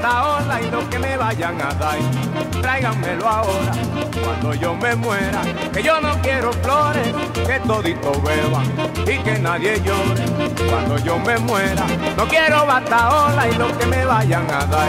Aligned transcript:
bataola 0.00 0.62
y 0.62 0.70
lo 0.70 0.88
que 0.88 0.98
me 0.98 1.16
vayan 1.16 1.60
a 1.60 1.74
dar, 1.74 1.98
tráiganmelo 2.62 3.28
ahora. 3.28 3.72
Cuando 4.24 4.54
yo 4.54 4.74
me 4.74 4.94
muera, 4.94 5.42
que 5.72 5.82
yo 5.82 6.00
no 6.00 6.20
quiero 6.22 6.52
flores, 6.52 7.08
que 7.46 7.60
todito 7.60 8.12
beban 8.22 8.64
y 9.06 9.18
que 9.18 9.38
nadie 9.38 9.80
llore. 9.82 10.24
Cuando 10.70 10.96
yo 10.98 11.18
me 11.18 11.36
muera, 11.38 11.84
no 12.16 12.26
quiero 12.26 12.66
bataola 12.66 13.48
y 13.48 13.54
lo 13.56 13.76
que 13.76 13.86
me 13.86 14.04
vayan 14.06 14.50
a 14.50 14.64
dar, 14.66 14.88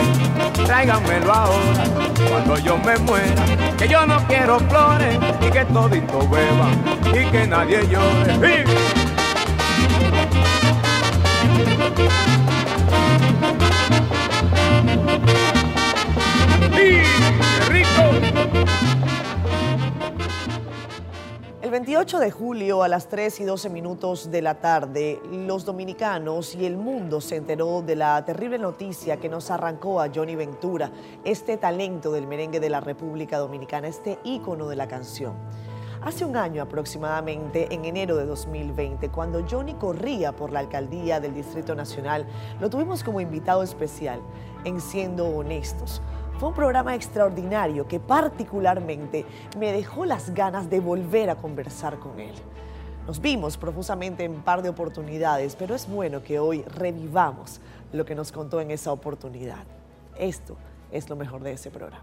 tráiganmelo 0.64 1.32
ahora. 1.32 1.84
Cuando 2.30 2.58
yo 2.58 2.78
me 2.78 2.96
muera, 2.98 3.44
que 3.76 3.88
yo 3.88 4.06
no 4.06 4.18
quiero 4.26 4.58
flores 4.60 5.18
y 5.40 5.50
que 5.50 5.64
todito 5.66 6.28
beban 6.28 6.82
y 7.12 7.30
que 7.30 7.46
nadie 7.46 7.86
llore. 7.86 8.64
El 21.60 21.70
28 21.70 22.18
de 22.18 22.30
julio 22.30 22.82
a 22.82 22.88
las 22.88 23.08
3 23.08 23.40
y 23.40 23.44
12 23.44 23.70
minutos 23.70 24.30
de 24.30 24.42
la 24.42 24.56
tarde, 24.60 25.20
los 25.30 25.64
dominicanos 25.64 26.54
y 26.54 26.66
el 26.66 26.76
mundo 26.76 27.20
se 27.20 27.36
enteró 27.36 27.82
de 27.82 27.96
la 27.96 28.22
terrible 28.24 28.58
noticia 28.58 29.16
que 29.16 29.28
nos 29.28 29.50
arrancó 29.50 30.00
a 30.00 30.10
Johnny 30.14 30.34
Ventura, 30.34 30.90
este 31.24 31.56
talento 31.56 32.12
del 32.12 32.26
merengue 32.26 32.60
de 32.60 32.68
la 32.68 32.80
República 32.80 33.38
Dominicana, 33.38 33.88
este 33.88 34.18
ícono 34.24 34.68
de 34.68 34.76
la 34.76 34.86
canción. 34.86 35.34
Hace 36.02 36.24
un 36.24 36.36
año 36.36 36.62
aproximadamente, 36.62 37.72
en 37.72 37.84
enero 37.84 38.16
de 38.16 38.26
2020, 38.26 39.08
cuando 39.10 39.46
Johnny 39.48 39.74
corría 39.74 40.32
por 40.32 40.50
la 40.50 40.58
alcaldía 40.58 41.20
del 41.20 41.32
Distrito 41.32 41.76
Nacional, 41.76 42.26
lo 42.60 42.68
tuvimos 42.68 43.04
como 43.04 43.20
invitado 43.20 43.62
especial 43.62 44.20
en 44.64 44.80
Siendo 44.80 45.28
Honestos. 45.28 46.02
Fue 46.42 46.48
un 46.48 46.56
programa 46.56 46.96
extraordinario 46.96 47.86
que 47.86 48.00
particularmente 48.00 49.24
me 49.56 49.70
dejó 49.70 50.04
las 50.04 50.34
ganas 50.34 50.68
de 50.68 50.80
volver 50.80 51.30
a 51.30 51.36
conversar 51.36 52.00
con 52.00 52.18
él. 52.18 52.34
Nos 53.06 53.20
vimos 53.20 53.56
profusamente 53.56 54.24
en 54.24 54.42
par 54.42 54.60
de 54.60 54.68
oportunidades, 54.68 55.54
pero 55.54 55.76
es 55.76 55.88
bueno 55.88 56.24
que 56.24 56.40
hoy 56.40 56.62
revivamos 56.62 57.60
lo 57.92 58.04
que 58.04 58.16
nos 58.16 58.32
contó 58.32 58.60
en 58.60 58.72
esa 58.72 58.90
oportunidad. 58.90 59.62
Esto 60.18 60.56
es 60.90 61.08
lo 61.08 61.14
mejor 61.14 61.44
de 61.44 61.52
ese 61.52 61.70
programa. 61.70 62.02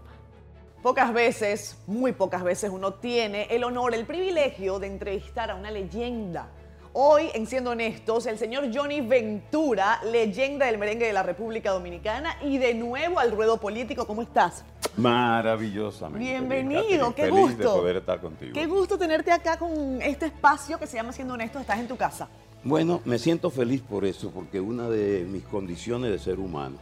Pocas 0.82 1.12
veces, 1.12 1.76
muy 1.86 2.12
pocas 2.12 2.42
veces, 2.42 2.70
uno 2.70 2.94
tiene 2.94 3.42
el 3.50 3.62
honor, 3.62 3.92
el 3.92 4.06
privilegio 4.06 4.78
de 4.78 4.86
entrevistar 4.86 5.50
a 5.50 5.54
una 5.54 5.70
leyenda. 5.70 6.48
Hoy, 6.92 7.30
en 7.34 7.46
Siendo 7.46 7.70
Honestos, 7.70 8.26
el 8.26 8.36
señor 8.36 8.64
Johnny 8.74 9.00
Ventura, 9.00 10.00
leyenda 10.10 10.66
del 10.66 10.76
merengue 10.76 11.06
de 11.06 11.12
la 11.12 11.22
República 11.22 11.70
Dominicana, 11.70 12.36
y 12.42 12.58
de 12.58 12.74
nuevo 12.74 13.20
al 13.20 13.30
ruedo 13.30 13.58
político. 13.58 14.08
¿Cómo 14.08 14.22
estás? 14.22 14.64
Maravillosamente. 14.96 16.18
Bienvenido, 16.18 16.82
Catherine. 16.82 17.14
qué 17.14 17.22
Feliz 17.22 17.40
gusto. 17.56 17.74
de 17.74 17.78
poder 17.80 17.96
estar 17.98 18.20
contigo. 18.20 18.52
Qué 18.52 18.66
gusto 18.66 18.98
tenerte 18.98 19.30
acá 19.30 19.56
con 19.56 20.02
este 20.02 20.26
espacio 20.26 20.80
que 20.80 20.88
se 20.88 20.96
llama 20.96 21.12
Siendo 21.12 21.34
Honestos. 21.34 21.60
Estás 21.60 21.78
en 21.78 21.86
tu 21.86 21.96
casa. 21.96 22.28
Bueno, 22.64 23.00
me 23.04 23.20
siento 23.20 23.50
feliz 23.50 23.82
por 23.82 24.04
eso, 24.04 24.32
porque 24.32 24.60
una 24.60 24.88
de 24.88 25.24
mis 25.30 25.44
condiciones 25.44 26.10
de 26.10 26.18
ser 26.18 26.40
humano 26.40 26.76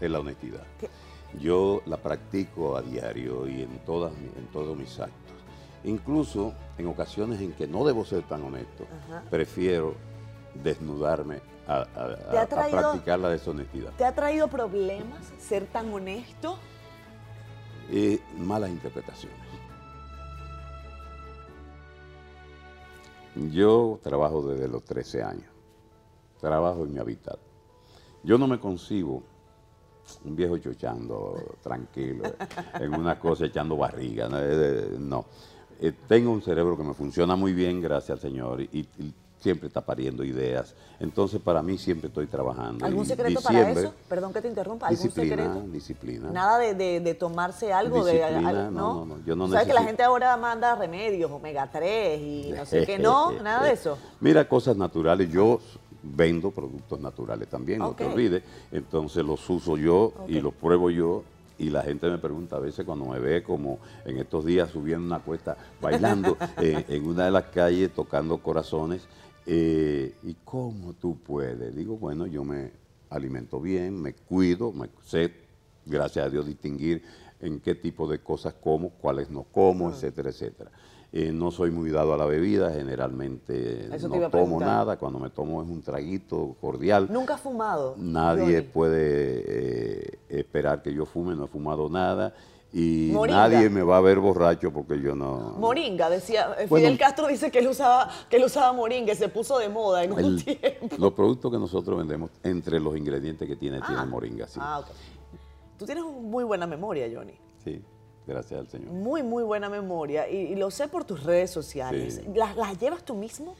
es 0.00 0.10
la 0.10 0.20
honestidad. 0.20 0.62
¿Qué? 0.80 0.88
Yo 1.38 1.82
la 1.84 1.98
practico 1.98 2.78
a 2.78 2.82
diario 2.82 3.46
y 3.46 3.60
en, 3.60 3.78
todas, 3.84 4.10
en 4.14 4.46
todos 4.52 4.74
mis 4.74 4.98
actos. 4.98 5.19
Incluso 5.84 6.52
en 6.78 6.86
ocasiones 6.88 7.40
en 7.40 7.52
que 7.52 7.66
no 7.66 7.84
debo 7.84 8.04
ser 8.04 8.22
tan 8.24 8.42
honesto, 8.42 8.84
Ajá. 9.08 9.22
prefiero 9.30 9.94
desnudarme 10.62 11.40
a, 11.66 11.80
a- 11.82 11.86
¿Te 12.30 12.36
ha 12.36 12.40
a- 12.40 12.42
a 12.42 12.46
traído- 12.46 12.78
practicar 12.78 13.18
la 13.18 13.28
deshonestidad. 13.30 13.92
¿Te 13.96 14.04
ha 14.04 14.14
traído 14.14 14.48
problemas 14.48 15.32
ser 15.38 15.66
tan 15.66 15.92
honesto? 15.92 16.58
Eh, 17.90 18.20
malas 18.38 18.70
interpretaciones. 18.70 19.38
Yo 23.52 23.98
trabajo 24.02 24.42
desde 24.42 24.68
los 24.68 24.84
13 24.84 25.22
años. 25.22 25.50
Trabajo 26.40 26.84
en 26.84 26.92
mi 26.92 26.98
hábitat. 26.98 27.38
Yo 28.22 28.36
no 28.38 28.46
me 28.46 28.58
concibo 28.58 29.22
un 30.24 30.34
viejo 30.34 30.58
chochando, 30.58 31.56
tranquilo, 31.62 32.24
en 32.74 32.94
una 32.94 33.18
cosa 33.18 33.46
echando 33.46 33.76
barriga. 33.76 34.28
No, 34.28 35.24
Eh, 35.80 35.92
tengo 36.08 36.30
un 36.30 36.42
cerebro 36.42 36.76
que 36.76 36.82
me 36.82 36.94
funciona 36.94 37.36
muy 37.36 37.52
bien, 37.52 37.80
gracias 37.80 38.10
al 38.10 38.20
Señor, 38.20 38.60
y, 38.60 38.80
y 38.98 39.14
siempre 39.40 39.68
está 39.68 39.80
pariendo 39.80 40.22
ideas. 40.22 40.74
Entonces, 40.98 41.40
para 41.40 41.62
mí, 41.62 41.78
siempre 41.78 42.08
estoy 42.08 42.26
trabajando. 42.26 42.84
¿Algún 42.84 43.06
secreto 43.06 43.40
para 43.40 43.70
eso? 43.70 43.94
Perdón 44.06 44.34
que 44.34 44.42
te 44.42 44.48
interrumpa. 44.48 44.88
¿Algún 44.88 45.02
Disciplina, 45.06 45.36
secreto? 45.46 45.66
disciplina. 45.72 46.30
Nada 46.30 46.58
de, 46.58 46.74
de- 46.74 47.00
de 47.00 47.14
tomarse 47.14 47.72
algo 47.72 48.04
de 48.04 48.12
Disciplina, 48.12 48.48
algo, 48.50 48.70
no, 48.70 48.94
no, 48.94 49.06
no, 49.16 49.24
yo 49.24 49.34
no 49.34 49.48
¿Sabes 49.48 49.66
que 49.66 49.72
la 49.72 49.82
gente 49.84 50.02
ahora 50.02 50.36
manda 50.36 50.74
remedios, 50.76 51.30
omega 51.30 51.70
3 51.72 52.20
y 52.20 52.52
no 52.54 52.66
sé 52.66 52.84
qué? 52.84 52.98
No, 52.98 53.32
nada 53.42 53.64
de 53.64 53.72
eso. 53.72 53.96
Mira, 54.20 54.46
cosas 54.46 54.76
naturales. 54.76 55.30
Yo 55.30 55.60
vendo 56.02 56.50
productos 56.50 57.00
naturales 57.00 57.48
también, 57.48 57.78
no 57.78 57.92
te 57.92 58.04
olvides. 58.04 58.42
Entonces 58.70 59.24
los 59.24 59.48
uso 59.48 59.78
yo 59.78 60.12
y 60.28 60.38
los 60.42 60.52
pruebo 60.52 60.90
yo. 60.90 61.22
Y 61.60 61.68
la 61.68 61.82
gente 61.82 62.08
me 62.08 62.16
pregunta 62.16 62.56
a 62.56 62.58
veces 62.58 62.86
cuando 62.86 63.04
me 63.04 63.18
ve 63.18 63.42
como 63.42 63.80
en 64.06 64.16
estos 64.16 64.46
días 64.46 64.70
subiendo 64.70 65.06
una 65.06 65.20
cuesta, 65.20 65.58
bailando 65.78 66.38
eh, 66.60 66.86
en 66.88 67.06
una 67.06 67.26
de 67.26 67.30
las 67.30 67.44
calles, 67.44 67.92
tocando 67.92 68.38
corazones. 68.38 69.06
eh, 69.44 70.14
¿Y 70.22 70.36
cómo 70.42 70.94
tú 70.94 71.18
puedes? 71.22 71.76
Digo, 71.76 71.98
bueno, 71.98 72.26
yo 72.26 72.44
me 72.44 72.72
alimento 73.10 73.60
bien, 73.60 74.00
me 74.00 74.14
cuido, 74.14 74.72
me 74.72 74.88
sé, 75.04 75.34
gracias 75.84 76.24
a 76.24 76.30
Dios, 76.30 76.46
distinguir 76.46 77.02
en 77.40 77.60
qué 77.60 77.74
tipo 77.74 78.08
de 78.08 78.20
cosas 78.20 78.54
como, 78.54 78.90
cuáles 78.90 79.28
no 79.28 79.42
como, 79.42 79.90
etcétera, 79.90 80.30
etcétera. 80.30 80.70
Eh, 81.12 81.32
no 81.32 81.50
soy 81.50 81.72
muy 81.72 81.90
dado 81.90 82.14
a 82.14 82.16
la 82.16 82.24
bebida, 82.24 82.70
generalmente 82.72 83.88
Eso 83.94 84.08
no 84.08 84.30
tomo 84.30 84.60
nada, 84.60 84.96
cuando 84.96 85.18
me 85.18 85.28
tomo 85.30 85.60
es 85.60 85.68
un 85.68 85.82
traguito 85.82 86.54
cordial. 86.60 87.08
Nunca 87.10 87.34
has 87.34 87.40
fumado. 87.40 87.94
Nadie 87.98 88.58
Johnny? 88.58 88.68
puede 88.72 89.44
eh, 89.46 90.18
esperar 90.28 90.82
que 90.82 90.94
yo 90.94 91.04
fume, 91.06 91.34
no 91.34 91.46
he 91.46 91.48
fumado 91.48 91.88
nada 91.88 92.32
y 92.72 93.10
Moringa. 93.12 93.48
nadie 93.48 93.68
me 93.68 93.82
va 93.82 93.96
a 93.96 94.00
ver 94.00 94.20
borracho 94.20 94.72
porque 94.72 95.00
yo 95.02 95.16
no... 95.16 95.56
Moringa, 95.58 96.08
decía, 96.08 96.54
eh, 96.56 96.66
Bueno. 96.68 96.86
Fidel 96.86 96.98
Castro 97.00 97.26
dice 97.26 97.50
que 97.50 97.58
él 97.58 97.66
usaba, 97.66 98.08
que 98.28 98.36
él 98.36 98.44
usaba 98.44 98.72
moringa 98.72 99.12
y 99.12 99.16
se 99.16 99.28
puso 99.28 99.58
de 99.58 99.68
moda 99.68 100.04
en 100.04 100.12
un 100.12 100.18
El- 100.20 100.44
tiempo. 100.44 100.94
los 100.96 101.12
productos 101.14 101.50
que 101.50 101.58
nosotros 101.58 101.98
vendemos, 101.98 102.30
entre 102.44 102.78
los 102.78 102.96
ingredientes 102.96 103.48
que 103.48 103.56
tiene, 103.56 103.80
tiene 103.80 104.00
Ah. 104.02 104.06
moringa, 104.06 104.46
sí. 104.46 104.60
Ah, 104.62 104.78
ok. 104.78 104.86
Tú 105.76 105.84
tienes 105.86 106.04
muy 106.04 106.44
buena 106.44 106.68
memoria, 106.68 107.08
Johnny. 107.12 107.32
Sí, 107.64 107.82
gracias 108.26 108.60
al 108.60 108.68
Señor. 108.68 108.90
Muy, 108.92 109.22
muy 109.22 109.42
buena 109.42 109.68
memoria. 109.68 110.28
Y, 110.28 110.36
y 110.52 110.54
lo 110.54 110.70
sé 110.70 110.88
por 110.88 111.04
tus 111.04 111.22
redes 111.24 111.50
sociales. 111.50 112.20
Sí. 112.24 112.30
¿Las, 112.34 112.56
las 112.56 112.78
llevas 112.78 113.04
tú 113.04 113.14
mismo? 113.14 113.54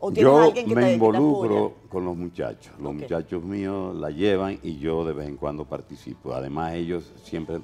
¿O 0.00 0.12
tienes 0.12 0.30
Yo 0.32 0.38
alguien 0.38 0.66
que 0.66 0.74
me 0.74 0.80
te, 0.82 0.86
que 0.86 0.90
te 0.90 0.94
involucro 0.94 1.74
con 1.88 2.04
los 2.04 2.16
muchachos. 2.16 2.74
Los 2.78 2.94
muchachos 2.94 3.42
míos 3.42 3.94
la 3.96 4.10
llevan 4.10 4.58
y 4.62 4.78
yo 4.78 5.04
de 5.04 5.12
vez 5.14 5.28
en 5.28 5.36
cuando 5.36 5.64
participo. 5.64 6.34
Además, 6.34 6.74
ellos 6.74 7.10
siempre 7.22 7.60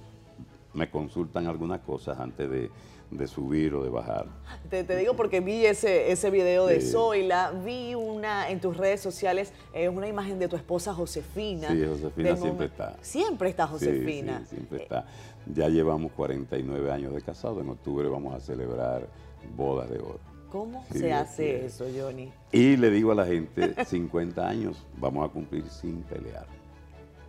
me 0.72 0.90
consultan 0.90 1.46
algunas 1.46 1.80
cosas 1.80 2.18
antes 2.18 2.48
de, 2.48 2.70
de 3.10 3.26
subir 3.26 3.74
o 3.74 3.82
de 3.82 3.90
bajar. 3.90 4.26
Te, 4.70 4.84
te 4.84 4.96
digo 4.96 5.14
porque 5.16 5.40
vi 5.40 5.66
ese, 5.66 6.12
ese 6.12 6.30
video 6.30 6.66
de 6.66 6.80
Sí. 6.80 6.92
Zoila, 6.92 7.50
vi 7.64 7.94
una 7.94 8.48
en 8.48 8.60
tus 8.60 8.76
redes 8.76 9.00
sociales, 9.00 9.52
eh, 9.74 9.88
una 9.88 10.06
imagen 10.06 10.38
de 10.38 10.46
tu 10.48 10.56
esposa 10.56 10.94
Josefina. 10.94 11.68
Sí, 11.68 11.84
Josefina 11.84 12.36
siempre 12.36 12.66
está. 12.66 12.96
Siempre 13.02 13.48
está 13.50 13.66
Sí, 13.66 13.72
Josefina. 13.72 14.40
sí, 14.48 14.54
siempre 14.56 14.82
está. 14.84 15.06
Ya 15.46 15.68
llevamos 15.68 16.12
49 16.12 16.92
años 16.92 17.14
de 17.14 17.22
casado. 17.22 17.60
En 17.60 17.68
octubre 17.70 18.08
vamos 18.08 18.34
a 18.34 18.40
celebrar 18.40 19.08
bodas 19.56 19.88
de 19.90 19.98
oro. 19.98 20.20
¿Cómo 20.50 20.84
Sí, 20.90 20.98
se 20.98 21.12
hace 21.12 21.64
es. 21.66 21.74
eso, 21.80 21.86
Johnny? 21.96 22.32
Y 22.52 22.76
le 22.76 22.90
digo 22.90 23.12
a 23.12 23.14
la 23.14 23.26
gente, 23.26 23.74
50 23.84 24.46
años 24.48 24.84
vamos 24.98 25.28
a 25.28 25.32
cumplir 25.32 25.64
sin 25.68 26.02
pelear. 26.02 26.46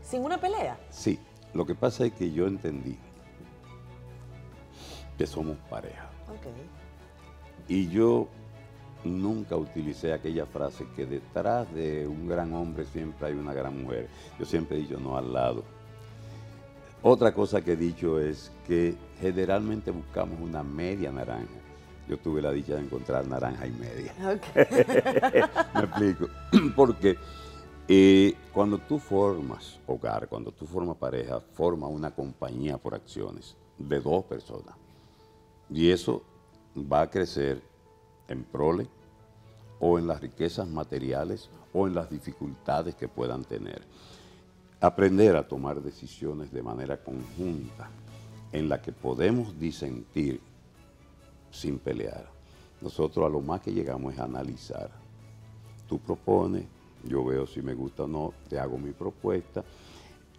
¿Sin 0.02 0.24
una 0.24 0.40
pelea? 0.40 0.78
Sí, 0.90 1.19
lo 1.54 1.66
que 1.66 1.75
pasa 1.75 2.06
es 2.06 2.13
que 2.13 2.31
yo 2.31 2.48
entendí 2.48 2.98
que 5.18 5.28
somos 5.28 5.57
pareja. 5.69 6.10
Ok. 6.30 6.48
Y 7.68 7.88
yo 7.90 8.28
nunca 9.04 9.56
utilicé 9.56 10.14
aquella 10.14 10.46
frase 10.46 10.86
que 10.96 11.06
detrás 11.06 11.72
de 11.74 12.07
un 12.07 12.28
gran 12.28 12.54
hombre 12.54 12.86
siempre 12.86 13.28
hay 13.28 13.34
una 13.34 13.54
gran 13.54 13.84
mujer. 13.84 14.07
Yo 14.40 14.46
siempre 14.46 14.78
he 14.78 14.81
dicho 14.81 15.00
no 15.00 15.18
al 15.18 15.31
lado. 15.31 15.64
Otra 17.03 17.33
cosa 17.33 17.62
que 17.62 17.74
he 17.74 17.75
dicho 17.75 18.19
es 18.19 18.51
que 18.68 18.95
generalmente 19.19 19.89
buscamos 19.89 20.39
una 20.39 20.62
media 20.62 21.12
naranja. 21.12 21.48
Yo 22.07 22.18
tuve 22.18 22.42
la 22.42 22.51
dicha 22.51 22.75
de 22.75 22.81
encontrar 22.81 23.25
naranja 23.25 23.65
y 23.65 23.71
media. 23.71 24.13
Ok. 24.24 24.56
Me 25.75 25.80
explico. 25.81 26.27
Porque 26.75 27.18
eh, 27.88 28.36
cuando 28.53 28.77
tú 28.77 29.00
formas 29.00 29.80
hogar, 29.88 30.27
cuando 30.27 30.51
tú 30.51 30.68
formas 30.68 30.98
pareja, 30.98 31.39
forma 31.39 31.88
una 31.88 32.12
compañía 32.12 32.77
por 32.77 32.94
acciones 32.94 33.56
de 33.80 34.00
dos 34.00 34.24
personas. 34.25 34.75
Y 35.69 35.89
eso 35.89 36.21
va 36.75 37.01
a 37.01 37.09
crecer 37.09 37.62
en 38.27 38.44
prole 38.44 38.88
o 39.80 39.97
en 39.97 40.06
las 40.06 40.21
riquezas 40.21 40.68
materiales 40.68 41.50
o 41.74 41.88
en 41.88 41.95
las 41.95 42.09
dificultades 42.09 42.94
que 42.95 43.07
puedan 43.07 43.44
tener. 43.44 43.81
Aprender 44.81 45.36
a 45.36 45.48
tomar 45.48 45.80
decisiones 45.80 46.51
de 46.51 46.63
manera 46.63 46.98
conjunta 46.98 47.89
en 48.51 48.68
la 48.68 48.81
que 48.81 48.92
podemos 48.92 49.57
disentir 49.60 50.42
sin 51.51 51.78
pelear. 51.78 52.25
Nosotros 52.81 53.25
a 53.25 53.30
lo 53.30 53.42
más 53.42 53.62
que 53.62 53.72
llegamos 53.72 54.16
es 54.16 54.19
analizar. 54.19 54.89
Tú 55.88 56.00
propones, 56.00 56.66
yo 57.04 57.24
veo 57.24 57.45
si 57.45 57.62
me 57.62 57.75
gusta 57.75 58.04
o 58.04 58.07
no, 58.07 58.33
te 58.50 58.60
hago 58.60 58.78
mi 58.80 58.92
propuesta. 58.92 59.63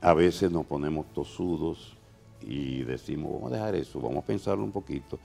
A 0.00 0.12
veces 0.12 0.50
nos 0.50 0.66
ponemos 0.66 1.06
tosudos 1.14 1.96
y 2.40 2.82
decimos, 2.82 3.32
vamos 3.32 3.52
a 3.52 3.54
dejar 3.54 3.76
eso, 3.76 4.00
vamos 4.00 4.24
a 4.24 4.26
pensarlo 4.26 4.64
un 4.64 4.72
poquito. 4.72 5.20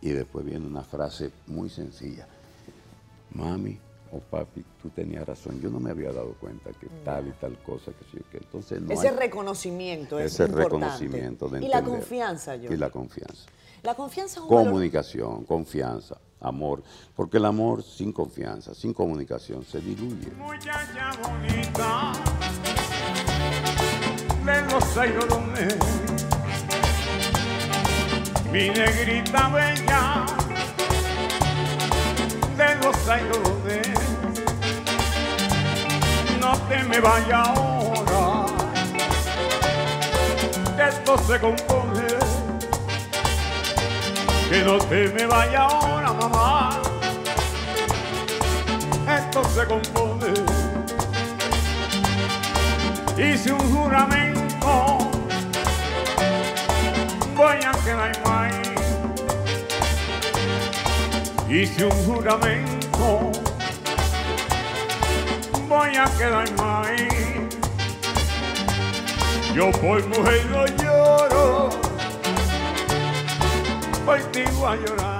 Y 0.00 0.08
después 0.10 0.46
viene 0.46 0.66
una 0.66 0.82
frase 0.82 1.30
muy 1.46 1.68
sencilla. 1.68 2.26
Mami 3.34 3.78
o 4.12 4.18
papi, 4.20 4.62
tú 4.82 4.90
tenías 4.90 5.26
razón, 5.26 5.60
yo 5.60 5.70
no 5.70 5.80
me 5.80 5.90
había 5.90 6.12
dado 6.12 6.34
cuenta 6.34 6.70
que 6.72 6.86
tal 7.04 7.28
y 7.28 7.32
tal 7.32 7.56
cosa, 7.62 7.92
que 7.92 8.04
sí, 8.10 8.22
que 8.30 8.38
entonces 8.38 8.80
no 8.82 8.92
Ese 8.92 9.08
hay- 9.08 9.16
reconocimiento 9.16 10.18
es 10.18 10.34
ese 10.34 10.44
importante. 10.44 10.64
reconocimiento 10.76 11.48
de 11.48 11.64
Y 11.64 11.68
la 11.68 11.82
confianza, 11.82 12.56
yo. 12.56 12.70
Y 12.72 12.76
la 12.76 12.90
confianza. 12.90 13.46
La 13.82 13.94
confianza 13.94 14.38
es 14.38 14.44
un 14.44 14.50
valor- 14.50 14.64
Comunicación, 14.66 15.44
confianza, 15.44 16.18
amor. 16.40 16.82
Porque 17.16 17.38
el 17.38 17.44
amor 17.46 17.82
sin 17.82 18.12
confianza, 18.12 18.74
sin 18.74 18.92
comunicación, 18.94 19.64
se 19.64 19.80
diluye. 19.80 20.30
Muchacha 20.36 21.10
bonita 21.22 22.12
de 24.44 24.62
los 24.72 24.96
mi 28.52 28.68
negrita 28.68 29.48
bella 29.48 30.26
de 32.56 32.74
los 32.84 32.96
te 36.72 36.84
me 36.84 37.00
vaya 37.00 37.42
ahora, 37.42 38.46
esto 40.88 41.18
se 41.18 41.38
compone, 41.38 42.06
que 44.48 44.62
no 44.64 44.78
te 44.78 45.08
me 45.08 45.26
vaya 45.26 45.64
ahora, 45.64 46.12
mamá 46.12 46.82
esto 49.18 49.44
se 49.54 49.66
compone. 49.66 50.32
Hice 53.18 53.52
un 53.52 53.74
juramento, 53.74 54.98
voy 57.36 57.56
a 57.56 57.72
quedar 57.84 58.12
mal. 58.24 58.50
Hice 61.48 61.84
un 61.84 62.04
juramento, 62.06 63.41
voy 65.82 65.96
a 65.96 66.04
quedar 66.16 66.48
mal. 66.58 66.96
Yo 69.54 69.70
por 69.72 70.06
mujer 70.06 70.46
no 70.50 70.64
lloro, 70.80 71.70
por 74.06 74.18
ti 74.32 74.42
voy 74.58 74.72
a 74.72 74.76
llorar. 74.76 75.11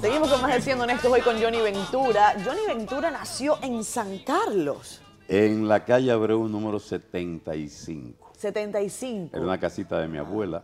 Seguimos 0.00 0.30
con 0.30 0.42
más 0.42 0.54
de 0.54 0.60
Siendo 0.60 0.84
Honestos 0.84 1.10
hoy 1.10 1.20
con 1.20 1.40
Johnny 1.40 1.60
Ventura. 1.60 2.34
Johnny 2.44 2.60
Ventura 2.66 3.10
nació 3.10 3.58
en 3.62 3.82
San 3.82 4.18
Carlos, 4.18 5.00
En 5.28 5.66
la 5.66 5.84
calle 5.84 6.10
Abreu 6.12 6.46
número 6.48 6.78
75. 6.78 8.32
75. 8.36 9.36
Era 9.36 9.44
una 9.44 9.58
casita 9.58 9.98
de 10.00 10.08
mi 10.08 10.18
abuela 10.18 10.62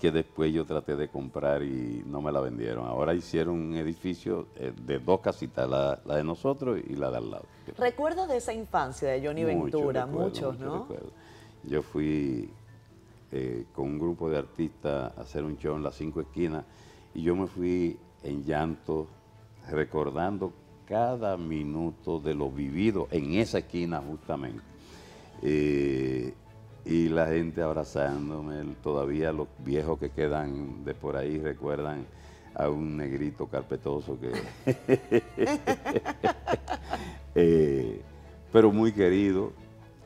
que 0.00 0.12
después 0.12 0.52
yo 0.52 0.64
traté 0.64 0.94
de 0.94 1.08
comprar 1.08 1.62
y 1.62 2.02
no 2.06 2.22
me 2.22 2.30
la 2.30 2.40
vendieron. 2.40 2.86
Ahora 2.86 3.14
hicieron 3.14 3.56
un 3.56 3.74
edificio 3.74 4.46
eh, 4.56 4.72
de 4.86 5.00
dos 5.00 5.20
casitas, 5.20 5.68
la, 5.68 6.00
la 6.04 6.16
de 6.16 6.24
nosotros 6.24 6.78
y 6.88 6.94
la 6.94 7.10
de 7.10 7.16
al 7.16 7.30
lado. 7.30 7.44
¿Recuerdos 7.76 8.28
de 8.28 8.36
esa 8.36 8.52
infancia 8.52 9.08
de 9.08 9.26
Johnny 9.26 9.42
Mucho 9.44 9.78
Ventura? 9.78 10.04
recuerdo, 10.06 10.28
Muchos, 10.28 10.54
mucho 10.58 10.64
¿no? 10.64 10.78
recuerdo. 10.82 11.10
Yo 11.64 11.82
fui 11.82 12.48
eh, 13.32 13.64
con 13.74 13.86
un 13.86 13.98
grupo 13.98 14.30
de 14.30 14.38
artistas 14.38 15.12
a 15.18 15.20
hacer 15.20 15.42
un 15.42 15.58
show 15.58 15.74
en 15.76 15.82
las 15.82 15.96
cinco 15.96 16.20
esquinas 16.20 16.64
y 17.12 17.22
yo 17.24 17.34
me 17.34 17.48
fui 17.48 17.98
en 18.22 18.44
llanto 18.44 19.08
recordando 19.70 20.52
cada 20.86 21.36
minuto 21.36 22.20
de 22.20 22.34
lo 22.34 22.50
vivido 22.50 23.08
en 23.10 23.34
esa 23.34 23.58
esquina 23.58 24.00
justamente. 24.00 24.62
Eh, 25.42 26.34
y 26.84 27.08
la 27.08 27.26
gente 27.26 27.62
abrazándome, 27.62 28.74
todavía 28.82 29.32
los 29.32 29.48
viejos 29.58 29.98
que 29.98 30.10
quedan 30.10 30.84
de 30.84 30.94
por 30.94 31.16
ahí 31.16 31.38
recuerdan 31.38 32.04
a 32.54 32.68
un 32.68 32.96
negrito 32.96 33.46
carpetoso 33.46 34.18
que... 34.20 34.32
Eh, 37.34 38.02
pero 38.52 38.70
muy 38.70 38.92
querido. 38.92 39.52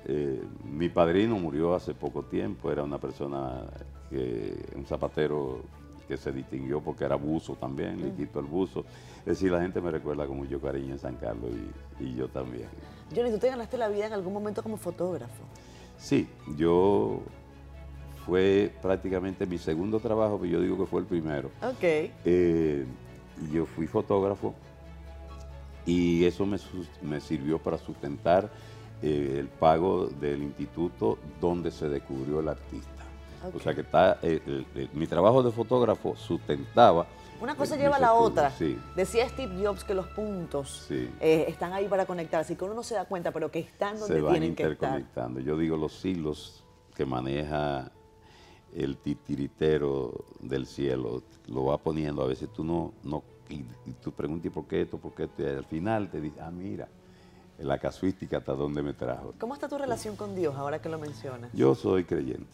Eh, 0.04 0.40
mi 0.62 0.88
padrino 0.88 1.36
murió 1.36 1.74
hace 1.74 1.92
poco 1.92 2.22
tiempo, 2.22 2.70
era 2.70 2.84
una 2.84 2.98
persona, 2.98 3.64
que, 4.08 4.54
un 4.76 4.86
zapatero 4.86 5.62
que 6.06 6.16
se 6.16 6.32
distinguió 6.32 6.80
porque 6.80 7.04
era 7.04 7.16
buzo 7.16 7.54
también, 7.54 8.00
le 8.00 8.12
quitó 8.12 8.40
el 8.40 8.46
buzo. 8.46 8.84
Es 9.20 9.24
decir, 9.24 9.50
la 9.50 9.60
gente 9.60 9.80
me 9.80 9.90
recuerda 9.90 10.26
con 10.26 10.36
mucho 10.36 10.60
cariño 10.60 10.92
en 10.92 10.98
San 10.98 11.16
Carlos 11.16 11.50
y, 12.00 12.04
y 12.04 12.14
yo 12.14 12.28
también. 12.28 12.68
Johnny, 13.14 13.30
¿tú 13.30 13.38
te 13.38 13.48
ganaste 13.48 13.76
la 13.76 13.88
vida 13.88 14.06
en 14.06 14.12
algún 14.12 14.32
momento 14.32 14.62
como 14.62 14.76
fotógrafo? 14.76 15.44
Sí, 15.98 16.28
yo 16.56 17.20
fue 18.24 18.72
prácticamente 18.82 19.46
mi 19.46 19.58
segundo 19.58 20.00
trabajo, 20.00 20.38
pero 20.40 20.52
yo 20.52 20.60
digo 20.60 20.76
que 20.78 20.86
fue 20.86 21.00
el 21.00 21.06
primero. 21.06 21.50
Ok. 21.62 22.10
Eh, 22.24 22.84
yo 23.52 23.66
fui 23.66 23.86
fotógrafo 23.86 24.54
y 25.84 26.24
eso 26.24 26.44
me, 26.44 26.58
me 27.02 27.20
sirvió 27.20 27.58
para 27.58 27.78
sustentar 27.78 28.50
eh, 29.02 29.36
el 29.38 29.48
pago 29.48 30.06
del 30.06 30.42
instituto 30.42 31.18
donde 31.40 31.70
se 31.70 31.88
descubrió 31.88 32.40
el 32.40 32.48
artista. 32.48 32.95
O 33.52 33.56
Ok. 33.56 33.62
sea 33.62 33.74
que 33.74 33.80
está, 33.82 34.18
eh, 34.22 34.88
mi 34.94 35.06
trabajo 35.06 35.42
de 35.42 35.50
fotógrafo 35.52 36.16
sustentaba. 36.16 37.06
Una 37.40 37.54
cosa 37.54 37.76
lleva 37.76 37.96
a 37.96 38.00
la 38.00 38.14
otra. 38.14 38.50
Sí, 38.50 38.78
Decía 38.94 39.28
Steve 39.28 39.62
Jobs 39.62 39.84
que 39.84 39.92
los 39.92 40.06
puntos 40.08 40.86
Sí. 40.88 41.10
eh, 41.20 41.44
están 41.48 41.72
ahí 41.74 41.86
para 41.86 42.06
conectar, 42.06 42.40
así 42.40 42.56
que 42.56 42.64
uno 42.64 42.72
no 42.74 42.82
se 42.82 42.94
da 42.94 43.04
cuenta, 43.04 43.30
pero 43.30 43.50
que 43.50 43.58
están 43.58 43.98
donde 43.98 44.14
se 44.16 44.20
van 44.22 44.32
tienen 44.32 44.54
que 44.54 44.62
estar. 44.62 44.72
interconectando. 44.98 45.40
Yo 45.40 45.58
digo 45.58 45.76
los 45.76 46.02
hilos 46.04 46.64
que 46.94 47.04
maneja 47.04 47.90
el 48.74 48.96
titiritero 48.96 50.12
del 50.40 50.66
cielo, 50.66 51.22
lo 51.46 51.64
va 51.66 51.78
poniendo, 51.78 52.22
a 52.22 52.26
veces 52.26 52.48
tú 52.52 52.64
no, 52.64 52.92
no 53.04 53.22
y, 53.48 53.56
y 53.84 53.92
tú 54.02 54.12
preguntas, 54.12 54.46
¿y 54.46 54.50
por 54.50 54.64
qué 54.66 54.82
esto? 54.82 54.98
¿Por 54.98 55.12
qué 55.14 55.24
esto? 55.24 55.42
Y 55.42 55.46
al 55.46 55.64
final 55.64 56.10
te 56.10 56.20
dice, 56.20 56.40
ah, 56.40 56.50
mira, 56.50 56.88
la 57.58 57.78
casuística 57.78 58.38
hasta 58.38 58.52
dónde 58.54 58.82
me 58.82 58.92
trajo. 58.92 59.34
¿Cómo 59.38 59.54
está 59.54 59.68
tu 59.68 59.78
relación 59.78 60.16
con 60.16 60.34
Dios 60.34 60.56
ahora 60.56 60.80
que 60.80 60.88
lo 60.88 60.98
mencionas? 60.98 61.50
Yo 61.52 61.74
soy 61.74 62.04
creyente, 62.04 62.46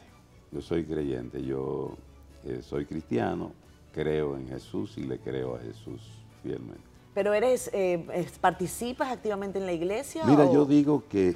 yo 0.52 0.60
soy 0.60 0.84
creyente, 0.84 1.42
yo 1.42 1.96
eh, 2.44 2.60
soy 2.62 2.84
cristiano, 2.84 3.52
creo 3.92 4.36
en 4.36 4.48
Jesús 4.48 4.96
y 4.98 5.02
le 5.02 5.18
creo 5.18 5.56
a 5.56 5.58
Jesús 5.60 6.02
fielmente. 6.42 6.82
Pero 7.14 7.32
eres, 7.34 7.70
eh, 7.72 8.26
participas 8.40 9.10
activamente 9.12 9.58
en 9.58 9.66
la 9.66 9.72
iglesia. 9.72 10.24
Mira, 10.24 10.44
o- 10.44 10.52
yo 10.54 10.64
digo 10.64 11.04
que 11.08 11.34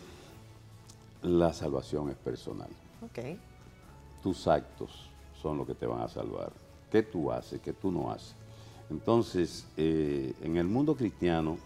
la 1.22 1.52
salvación 1.52 2.10
es 2.10 2.16
personal. 2.16 2.68
Tus 4.22 4.46
actos 4.48 5.08
son 5.40 5.58
los 5.58 5.66
que 5.66 5.74
te 5.74 5.86
van 5.86 6.00
a 6.00 6.08
salvar. 6.08 6.50
¿Qué 6.90 7.02
tú 7.02 7.30
haces? 7.30 7.60
¿Qué 7.60 7.72
tú 7.72 7.90
no 7.90 8.10
haces? 8.10 8.34
Entonces, 8.90 9.66
eh, 9.76 10.32
en 10.42 10.56
el 10.56 10.66
mundo 10.66 10.94
cristiano 10.94 11.58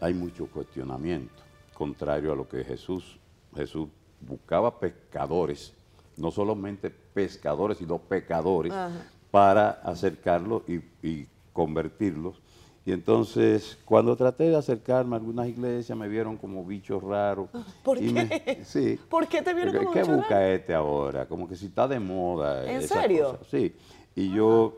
hay 0.00 0.12
mucho 0.14 0.46
cuestionamiento, 0.46 1.32
contrario 1.72 2.32
a 2.32 2.36
lo 2.36 2.48
que 2.48 2.62
Jesús, 2.64 3.18
Jesús 3.54 3.88
buscaba 4.20 4.78
pescadores, 4.78 5.72
no 6.16 6.30
solamente 6.30 6.90
pescadores, 6.90 7.78
sino 7.78 7.98
pecadores, 7.98 8.72
Ajá. 8.72 8.90
para 9.30 9.70
acercarlos 9.70 10.62
y, 10.68 10.80
y 11.06 11.26
convertirlos. 11.52 12.40
Y 12.86 12.92
entonces, 12.92 13.78
cuando 13.86 14.14
traté 14.14 14.44
de 14.50 14.56
acercarme 14.56 15.16
a 15.16 15.18
algunas 15.18 15.48
iglesias, 15.48 15.96
me 15.96 16.06
vieron 16.06 16.36
como 16.36 16.64
bichos 16.66 17.02
raros. 17.02 17.48
¿Por 17.82 18.02
y 18.02 18.12
me- 18.12 18.28
qué? 18.28 18.60
sí. 18.64 18.98
¿Por 19.08 19.26
qué 19.26 19.40
te 19.40 19.54
vieron 19.54 19.72
Porque, 19.72 19.86
como 19.86 19.94
¿Qué 19.94 20.00
bicho 20.02 20.16
busca 20.16 20.34
raro? 20.34 20.46
este 20.48 20.74
ahora? 20.74 21.26
Como 21.26 21.48
que 21.48 21.56
si 21.56 21.66
está 21.66 21.88
de 21.88 21.98
moda. 21.98 22.70
¿En 22.70 22.86
serio? 22.86 23.38
cosa. 23.38 23.50
Sí. 23.50 23.74
Y 24.14 24.30
yo 24.34 24.76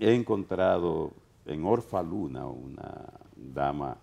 he 0.00 0.12
encontrado 0.14 1.12
en 1.46 1.64
Orfaluna 1.64 2.46
una 2.46 3.04
dama 3.36 3.96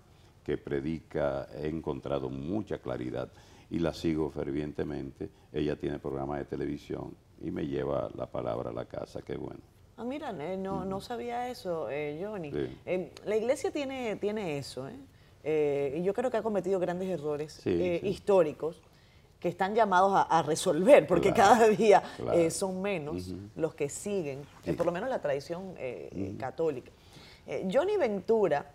que 0.45 0.57
predica, 0.57 1.47
he 1.55 1.67
encontrado 1.67 2.29
mucha 2.29 2.77
claridad 2.77 3.29
y 3.69 3.79
la 3.79 3.93
sigo 3.93 4.29
fervientemente. 4.29 5.29
Ella 5.51 5.75
tiene 5.75 5.99
programa 5.99 6.37
de 6.37 6.45
televisión 6.45 7.15
y 7.41 7.51
me 7.51 7.67
lleva 7.67 8.09
la 8.15 8.25
palabra 8.25 8.69
a 8.69 8.73
la 8.73 8.85
casa, 8.85 9.21
qué 9.21 9.35
bueno. 9.35 9.59
Ah, 9.97 10.03
mira, 10.03 10.33
eh, 10.39 10.57
no, 10.57 10.85
no 10.85 11.01
sabía 11.01 11.49
eso, 11.49 11.89
eh, 11.89 12.19
Johnny. 12.21 12.51
Eh, 12.85 13.11
la 13.25 13.35
iglesia 13.35 13.71
tiene, 13.71 14.15
tiene 14.15 14.57
eso, 14.57 14.89
y 15.45 16.01
yo 16.03 16.13
creo 16.13 16.31
que 16.31 16.37
ha 16.37 16.41
cometido 16.41 16.79
grandes 16.79 17.09
errores 17.09 17.65
históricos 17.65 18.81
que 19.39 19.49
están 19.49 19.75
llamados 19.75 20.25
a, 20.29 20.41
resolver, 20.41 21.05
porque 21.05 21.33
cada 21.33 21.67
día 21.67 22.01
son 22.49 22.81
menos 22.81 23.33
los 23.55 23.75
que 23.75 23.89
siguen, 23.89 24.41
por 24.77 24.85
lo 24.85 24.91
menos 24.91 25.09
la 25.09 25.21
tradición 25.21 25.75
católica. 26.39 26.91
Johnny 27.71 27.97
Ventura, 27.97 28.71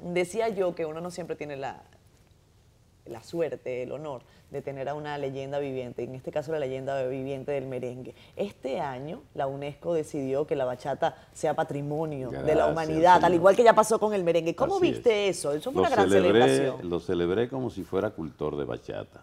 decía 0.00 0.48
yo 0.48 0.74
que 0.74 0.86
uno 0.86 1.02
no 1.02 1.10
siempre 1.10 1.36
tiene 1.36 1.56
la, 1.56 1.82
la 3.08 3.22
suerte, 3.22 3.82
el 3.82 3.92
honor 3.92 4.22
de 4.50 4.62
tener 4.62 4.88
a 4.88 4.94
una 4.94 5.18
leyenda 5.18 5.58
viviente, 5.58 6.02
en 6.04 6.14
este 6.14 6.32
caso 6.32 6.52
la 6.52 6.58
leyenda 6.58 7.06
viviente 7.06 7.52
del 7.52 7.66
merengue. 7.66 8.14
Este 8.36 8.80
año 8.80 9.22
la 9.34 9.46
UNESCO 9.46 9.94
decidió 9.94 10.46
que 10.46 10.56
la 10.56 10.64
bachata 10.64 11.16
sea 11.32 11.54
patrimonio 11.54 12.30
de 12.30 12.54
la 12.54 12.66
humanidad, 12.66 13.24
al 13.24 13.34
igual 13.34 13.54
que 13.54 13.64
ya 13.64 13.74
pasó 13.74 13.98
con 13.98 14.14
el 14.14 14.24
merengue. 14.24 14.54
¿Cómo 14.54 14.80
viste 14.80 15.28
eso? 15.28 15.52
Eso 15.52 15.70
fue 15.72 15.82
una 15.82 15.90
gran 15.90 16.08
celebración. 16.08 16.88
Lo 16.88 17.00
celebré 17.00 17.48
como 17.48 17.70
si 17.70 17.84
fuera 17.84 18.10
cultor 18.10 18.56
de 18.56 18.64
bachata. 18.64 19.20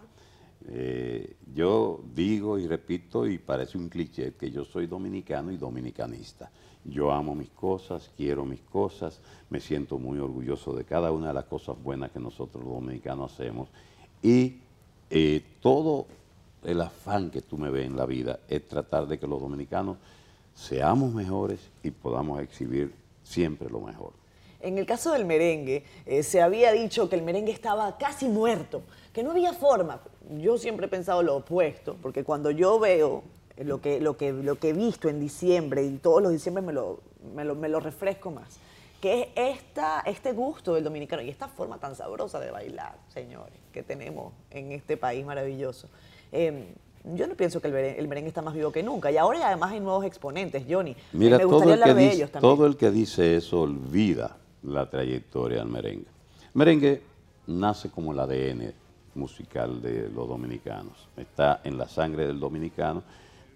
Eh, 0.68 1.36
yo 1.54 2.02
digo 2.14 2.58
y 2.58 2.68
repito, 2.68 3.28
y 3.28 3.38
parece 3.38 3.78
un 3.78 3.90
cliché, 3.90 4.34
que 4.34 4.50
yo 4.50 4.66
soy 4.66 4.88
dominicano 4.88 5.52
y 5.52 5.58
dominicanista. 5.58 6.50
Yo 6.86 7.12
amo 7.12 7.34
mis 7.34 7.50
cosas, 7.50 8.12
quiero 8.16 8.46
mis 8.46 8.62
cosas, 8.62 9.20
me 9.50 9.60
siento 9.60 9.98
muy 9.98 10.20
orgulloso 10.20 10.74
de 10.74 10.84
cada 10.84 11.12
una 11.12 11.30
de 11.30 11.34
las 11.34 11.46
cosas 11.46 11.76
buenas 11.82 12.12
que 12.12 12.20
nosotros 12.20 12.64
los 12.64 12.74
dominicanos 12.74 13.34
hacemos. 13.34 13.70
Y 14.22 14.58
eh, 15.10 15.42
todo 15.62 16.06
el 16.64 16.82
afán 16.82 17.32
que 17.32 17.42
tú 17.42 17.58
me 17.58 17.70
ves 17.70 17.86
en 17.88 17.96
la 17.96 18.06
vida 18.06 18.40
es 18.48 18.68
tratar 18.68 19.08
de 19.08 19.18
que 19.18 19.28
los 19.28 19.42
dominicanos 19.42 19.98
seamos 20.54 21.14
mejores 21.14 21.60
y 21.84 21.92
podamos 21.92 22.42
exhibir 22.42 22.94
siempre 23.24 23.70
lo 23.70 23.82
mejor. 23.82 24.14
En 24.62 24.78
el 24.78 24.86
caso 24.86 25.12
del 25.12 25.26
merengue, 25.26 25.84
eh, 26.06 26.24
se 26.24 26.42
había 26.42 26.72
dicho 26.72 27.08
que 27.10 27.16
el 27.16 27.22
merengue 27.22 27.52
estaba 27.52 27.98
casi 27.98 28.28
muerto, 28.28 28.82
que 29.14 29.22
no 29.22 29.32
había 29.32 29.54
forma. 29.54 30.02
Yo 30.40 30.58
siempre 30.58 30.88
he 30.88 30.90
pensado 30.90 31.22
lo 31.22 31.36
opuesto, 31.36 31.98
porque 32.02 32.24
cuando 32.24 32.50
yo 32.52 32.80
veo 32.80 33.24
lo 33.58 33.80
que, 33.82 34.02
lo 34.02 34.18
que, 34.18 34.34
lo 34.34 34.60
que 34.60 34.70
he 34.70 34.74
visto 34.74 35.10
en 35.10 35.20
diciembre 35.20 35.84
y 35.84 35.98
todos 35.98 36.22
los 36.22 36.32
diciembre 36.32 36.62
me 36.62 36.74
lo, 36.74 37.00
me 37.34 37.46
lo, 37.46 37.56
me 37.56 37.70
lo 37.70 37.80
refresco 37.80 38.32
más, 38.32 38.60
que 39.00 39.22
es 39.36 39.58
esta, 39.58 40.02
este 40.02 40.34
gusto 40.34 40.74
del 40.74 40.84
dominicano 40.84 41.22
y 41.22 41.30
esta 41.30 41.48
forma 41.48 41.78
tan 41.78 41.96
sabrosa 41.96 42.40
de 42.40 42.52
bailar, 42.52 42.98
señores, 43.14 43.54
que 43.72 43.84
tenemos 43.84 44.34
en 44.52 44.72
este 44.72 44.98
país 44.98 45.26
maravilloso. 45.26 45.88
Em, 46.32 46.66
yo 47.14 47.28
no 47.28 47.36
pienso 47.36 47.62
que 47.62 47.68
el 47.68 48.08
merengue, 48.08 48.28
está 48.28 48.42
más 48.42 48.56
vivo 48.56 48.72
que 48.72 48.82
nunca. 48.82 49.12
Y 49.12 49.18
ahora 49.18 49.46
además 49.46 49.74
hay 49.74 49.80
nuevos 49.80 50.06
exponentes, 50.06 50.66
Johnny. 50.68 50.96
Mira, 51.14 51.38
me 51.38 51.46
gustaría 51.46 51.76
hablar 51.76 51.96
de 51.96 52.12
ellos 52.12 52.32
también. 52.32 52.56
Todo 52.56 52.66
el 52.66 52.78
que 52.78 52.90
dice 52.90 53.36
eso 53.38 53.62
olvida 53.62 54.38
la 54.64 54.90
trayectoria 54.90 55.60
del 55.60 55.68
merengue. 55.68 56.08
El 56.42 56.56
merengue 56.56 57.04
nace 57.46 57.92
como 57.92 58.12
el 58.12 58.20
ADN 58.20 58.74
musical 59.14 59.82
de 59.82 60.10
los 60.10 60.28
dominicanos. 60.28 61.08
Está 61.16 61.62
en 61.64 61.78
la 61.78 61.88
sangre 61.88 62.26
del 62.26 62.40
dominicano 62.40 63.04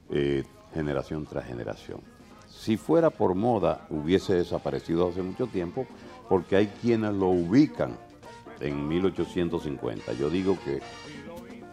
eh, 0.09 0.43
generación 0.73 1.25
tras 1.25 1.45
generación. 1.45 2.01
Si 2.47 2.77
fuera 2.77 3.09
por 3.09 3.35
moda, 3.35 3.87
hubiese 3.89 4.33
desaparecido 4.33 5.09
hace 5.09 5.21
mucho 5.21 5.47
tiempo, 5.47 5.87
porque 6.27 6.55
hay 6.55 6.67
quienes 6.81 7.13
lo 7.13 7.27
ubican 7.27 7.97
en 8.59 8.87
1850. 8.87 10.13
Yo 10.13 10.29
digo 10.29 10.57
que 10.63 10.81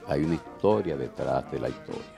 hay 0.07 0.23
una 0.23 0.35
historia 0.35 0.97
detrás 0.97 1.50
de 1.50 1.59
la 1.59 1.69
historia. 1.69 2.16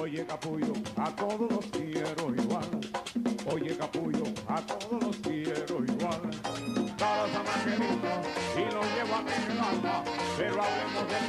Oye 0.00 0.24
capullo, 0.24 0.72
a 0.96 1.14
todos 1.14 1.50
los 1.50 1.66
quiero 1.66 2.34
igual. 2.34 2.80
Oye 3.52 3.76
capullo, 3.76 4.24
a 4.46 4.60
todos 4.62 5.02
los 5.02 5.16
quiero 5.16 5.84
igual. 5.84 6.20
Todos 6.96 7.30
y 8.56 8.60
llevo 8.60 9.14
alma, 9.14 10.04
pero 10.36 10.62
hablemos 10.62 11.04
del 11.08 11.24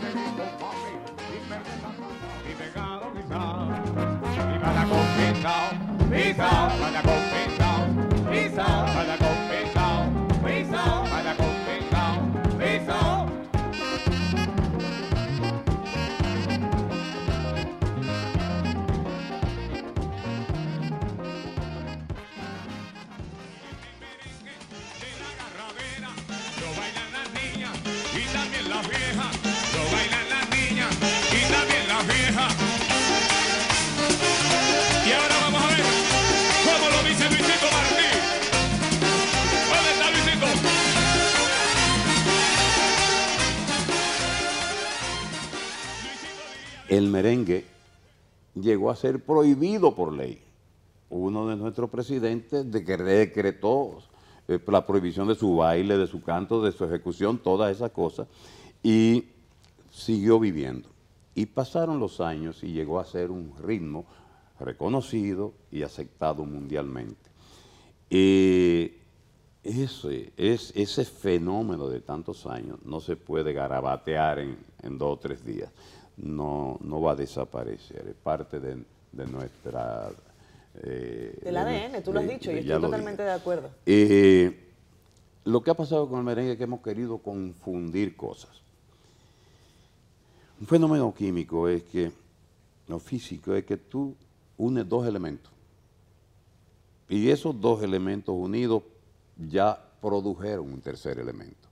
y 1.29 1.43
pegado 1.49 2.49
y 2.49 2.53
para 2.55 2.98
Peace 5.39 5.47
out, 5.47 5.73
peace 6.11 6.39
out, 6.39 6.79
gotta 6.79 7.07
go 7.07 7.15
peace 7.31 7.59
out, 7.61 8.29
peace 8.29 8.57
out, 8.57 9.07
gotta 9.07 9.23
go 9.23 9.38
el 46.89 47.07
merengue 47.07 47.65
llegó 48.55 48.89
a 48.89 48.95
ser 48.95 49.23
prohibido 49.23 49.95
por 49.95 50.11
ley. 50.11 50.41
Uno 51.09 51.47
de 51.47 51.55
nuestros 51.55 51.89
presidentes 51.89 52.69
decretó 52.71 53.99
eh, 54.47 54.59
la 54.67 54.85
prohibición 54.85 55.27
de 55.27 55.35
su 55.35 55.55
baile, 55.55 55.97
de 55.97 56.07
su 56.07 56.21
canto, 56.21 56.61
de 56.61 56.71
su 56.71 56.85
ejecución, 56.85 57.37
todas 57.37 57.75
esas 57.75 57.91
cosas, 57.91 58.27
y 58.83 59.25
siguió 59.91 60.39
viviendo. 60.39 60.89
Y 61.35 61.45
pasaron 61.45 61.99
los 61.99 62.19
años 62.19 62.63
y 62.63 62.73
llegó 62.73 62.99
a 62.99 63.05
ser 63.05 63.31
un 63.31 63.53
ritmo 63.61 64.05
reconocido 64.59 65.53
y 65.71 65.83
aceptado 65.83 66.43
mundialmente. 66.43 67.29
ese, 69.63 70.33
es, 70.35 70.73
ese 70.75 71.05
fenómeno 71.05 71.87
de 71.87 72.01
tantos 72.01 72.45
años 72.47 72.79
no 72.83 72.99
se 72.99 73.15
puede 73.15 73.53
garabatear 73.53 74.39
en 74.39 74.97
dos 74.97 75.13
o 75.13 75.19
tres 75.19 75.45
días 75.45 75.71
no, 76.21 76.77
no 76.81 77.01
va 77.01 77.13
a 77.13 77.15
desaparecer, 77.15 78.07
es 78.07 78.15
parte 78.15 78.59
de, 78.59 78.77
nuestra... 79.27 80.09
Eh, 80.83 81.39
Del 81.43 81.57
ADN, 81.57 82.03
tú 82.03 82.13
lo 82.13 82.19
has 82.19 82.27
dicho, 82.27 82.51
y 82.51 82.59
estoy 82.59 82.81
totalmente 82.81 83.23
de 83.23 83.31
acuerdo. 83.31 83.69
Eh, 83.85 84.67
lo 85.45 85.61
que 85.61 85.71
ha 85.71 85.73
pasado 85.73 86.07
con 86.07 86.19
el 86.19 86.25
merengue 86.25 86.53
es 86.53 86.57
que 86.57 86.63
hemos 86.65 86.81
querido 86.81 87.17
confundir 87.17 88.15
cosas. 88.15 88.51
Un 90.59 90.67
fenómeno 90.67 91.13
químico 91.13 91.67
es 91.67 91.83
que, 91.83 92.11
no 92.87 92.99
físico, 92.99 93.53
es 93.55 93.65
que 93.65 93.77
tú 93.77 94.15
unes 94.57 94.87
dos 94.87 95.07
elementos. 95.07 95.51
Y 97.07 97.29
esos 97.29 97.59
dos 97.59 97.81
elementos 97.81 98.35
unidos 98.35 98.83
ya 99.49 99.81
produjeron 100.01 100.71
un 100.71 100.81
tercer 100.81 101.17
elemento 101.17 101.68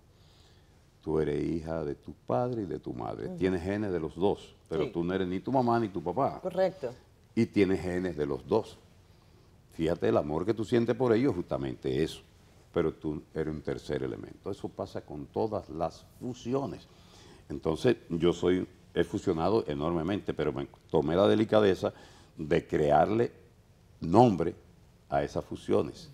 tú 1.08 1.22
eres 1.22 1.42
hija 1.42 1.86
de 1.86 1.96
tu 1.96 2.12
padre 2.12 2.64
y 2.64 2.66
de 2.66 2.80
tu 2.80 2.94
madre. 2.94 3.30
Tienes 3.38 3.64
genes 3.64 3.94
de 3.94 4.00
los 4.02 4.14
dos, 4.14 4.54
pero 4.68 4.92
tú 4.92 5.06
no 5.06 5.14
eres 5.14 5.26
ni 5.26 5.40
tu 5.40 5.54
mamá 5.54 5.80
ni 5.80 5.88
tu 5.88 6.04
papá. 6.04 6.42
Correcto. 6.42 6.94
Y 7.34 7.46
tienes 7.46 7.80
genes 7.80 8.18
de 8.18 8.26
los 8.26 8.46
dos. 8.46 8.78
Fíjate, 9.72 10.10
el 10.10 10.18
amor 10.18 10.46
que 10.46 10.54
tú 10.54 10.66
sientes 10.66 10.98
por 10.98 11.14
ellos 11.14 11.34
justamente 11.34 12.04
eso. 12.04 12.20
Pero 12.74 12.92
tú 12.92 13.24
eres 13.34 13.54
un 13.54 13.62
tercer 13.62 14.04
elemento. 14.04 14.52
Eso 14.52 14.68
pasa 14.68 15.00
con 15.00 15.28
todas 15.28 15.70
las 15.70 16.06
fusiones. 16.20 16.86
Entonces, 17.48 17.96
yo 18.10 18.34
soy, 18.34 18.68
he 18.94 19.06
fusionado 19.06 19.64
enormemente, 19.66 20.34
pero 20.34 20.52
me 20.52 20.68
tomé 20.92 21.16
la 21.16 21.30
delicadeza 21.30 21.94
de 22.36 22.68
crearle 22.68 23.32
nombre 24.02 24.54
a 25.08 25.24
esas 25.24 25.46
fusiones 25.46 26.12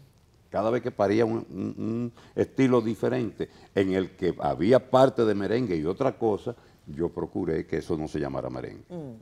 cada 0.54 0.70
vez 0.70 0.84
que 0.84 0.92
paría 0.92 1.26
un, 1.26 2.14
estilo 2.36 2.80
diferente 2.80 3.50
en 3.74 3.94
el 3.94 4.12
que 4.12 4.36
había 4.38 4.92
parte 4.92 5.26
de 5.26 5.34
merengue 5.34 5.76
y 5.76 5.84
otra 5.84 6.16
cosa, 6.16 6.56
yo 6.86 7.10
procuré 7.10 7.66
que 7.66 7.78
eso 7.78 7.98
no 7.98 8.08
se 8.08 8.20
llamara 8.20 8.52
merengue. 8.52 8.86
Mm. 8.88 9.16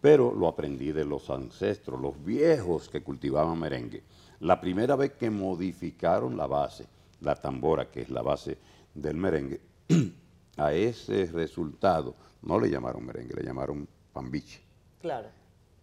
Pero 0.00 0.32
lo 0.32 0.46
aprendí 0.46 0.92
de 0.92 1.04
los 1.04 1.30
ancestros, 1.30 2.00
los 2.00 2.24
viejos 2.24 2.88
que 2.88 3.02
cultivaban 3.02 3.58
merengue. 3.58 4.04
La 4.38 4.60
primera 4.60 4.94
vez 4.94 5.14
que 5.14 5.30
modificaron 5.30 6.36
la 6.36 6.46
base, 6.46 6.86
la 7.20 7.34
tambora, 7.34 7.90
que 7.90 8.02
es 8.02 8.10
la 8.10 8.22
base 8.22 8.56
del 8.94 9.16
merengue, 9.16 9.60
a 10.58 10.72
ese 10.72 11.26
resultado 11.26 12.14
no 12.42 12.60
le 12.60 12.70
llamaron 12.70 13.04
merengue, 13.04 13.34
le 13.34 13.42
llamaron 13.42 13.88
pambiche. 14.12 14.62
Claro. 15.00 15.26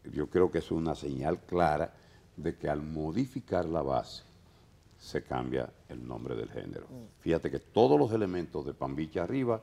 Yo 0.09 0.29
creo 0.29 0.49
que 0.49 0.59
es 0.59 0.71
una 0.71 0.95
señal 0.95 1.41
clara 1.41 1.95
de 2.35 2.55
que 2.55 2.69
al 2.69 2.81
modificar 2.81 3.65
la 3.65 3.81
base 3.81 4.23
se 4.97 5.23
cambia 5.23 5.69
el 5.89 6.07
nombre 6.07 6.35
del 6.35 6.49
género. 6.49 6.85
Fíjate 7.21 7.49
que 7.49 7.59
todos 7.59 7.99
los 7.99 8.11
elementos 8.11 8.65
de 8.65 8.73
Pambicha 8.73 9.23
arriba 9.23 9.61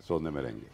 son 0.00 0.24
de 0.24 0.30
merengue. 0.30 0.68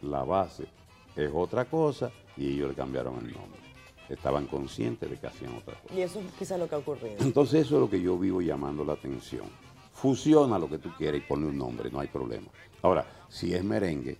La 0.00 0.24
base 0.24 0.66
es 1.14 1.30
otra 1.32 1.66
cosa 1.66 2.10
y 2.36 2.54
ellos 2.54 2.70
le 2.70 2.74
cambiaron 2.74 3.18
el 3.18 3.32
nombre. 3.32 3.60
Estaban 4.08 4.46
conscientes 4.46 5.08
de 5.08 5.18
que 5.18 5.26
hacían 5.26 5.54
otra 5.54 5.80
cosa. 5.80 5.94
Y 5.94 6.00
eso 6.00 6.20
es 6.20 6.32
quizás 6.32 6.58
lo 6.58 6.68
que 6.68 6.74
ha 6.74 6.78
ocurrido. 6.78 7.16
Entonces 7.20 7.66
eso 7.66 7.76
es 7.76 7.80
lo 7.82 7.90
que 7.90 8.00
yo 8.00 8.18
vivo 8.18 8.40
llamando 8.40 8.84
la 8.84 8.94
atención. 8.94 9.46
Fusiona 9.92 10.58
lo 10.58 10.68
que 10.68 10.78
tú 10.78 10.90
quieras 10.96 11.20
y 11.20 11.24
ponle 11.24 11.48
un 11.48 11.58
nombre, 11.58 11.90
no 11.90 12.00
hay 12.00 12.08
problema. 12.08 12.48
Ahora, 12.80 13.06
si 13.28 13.54
es 13.54 13.62
merengue, 13.62 14.18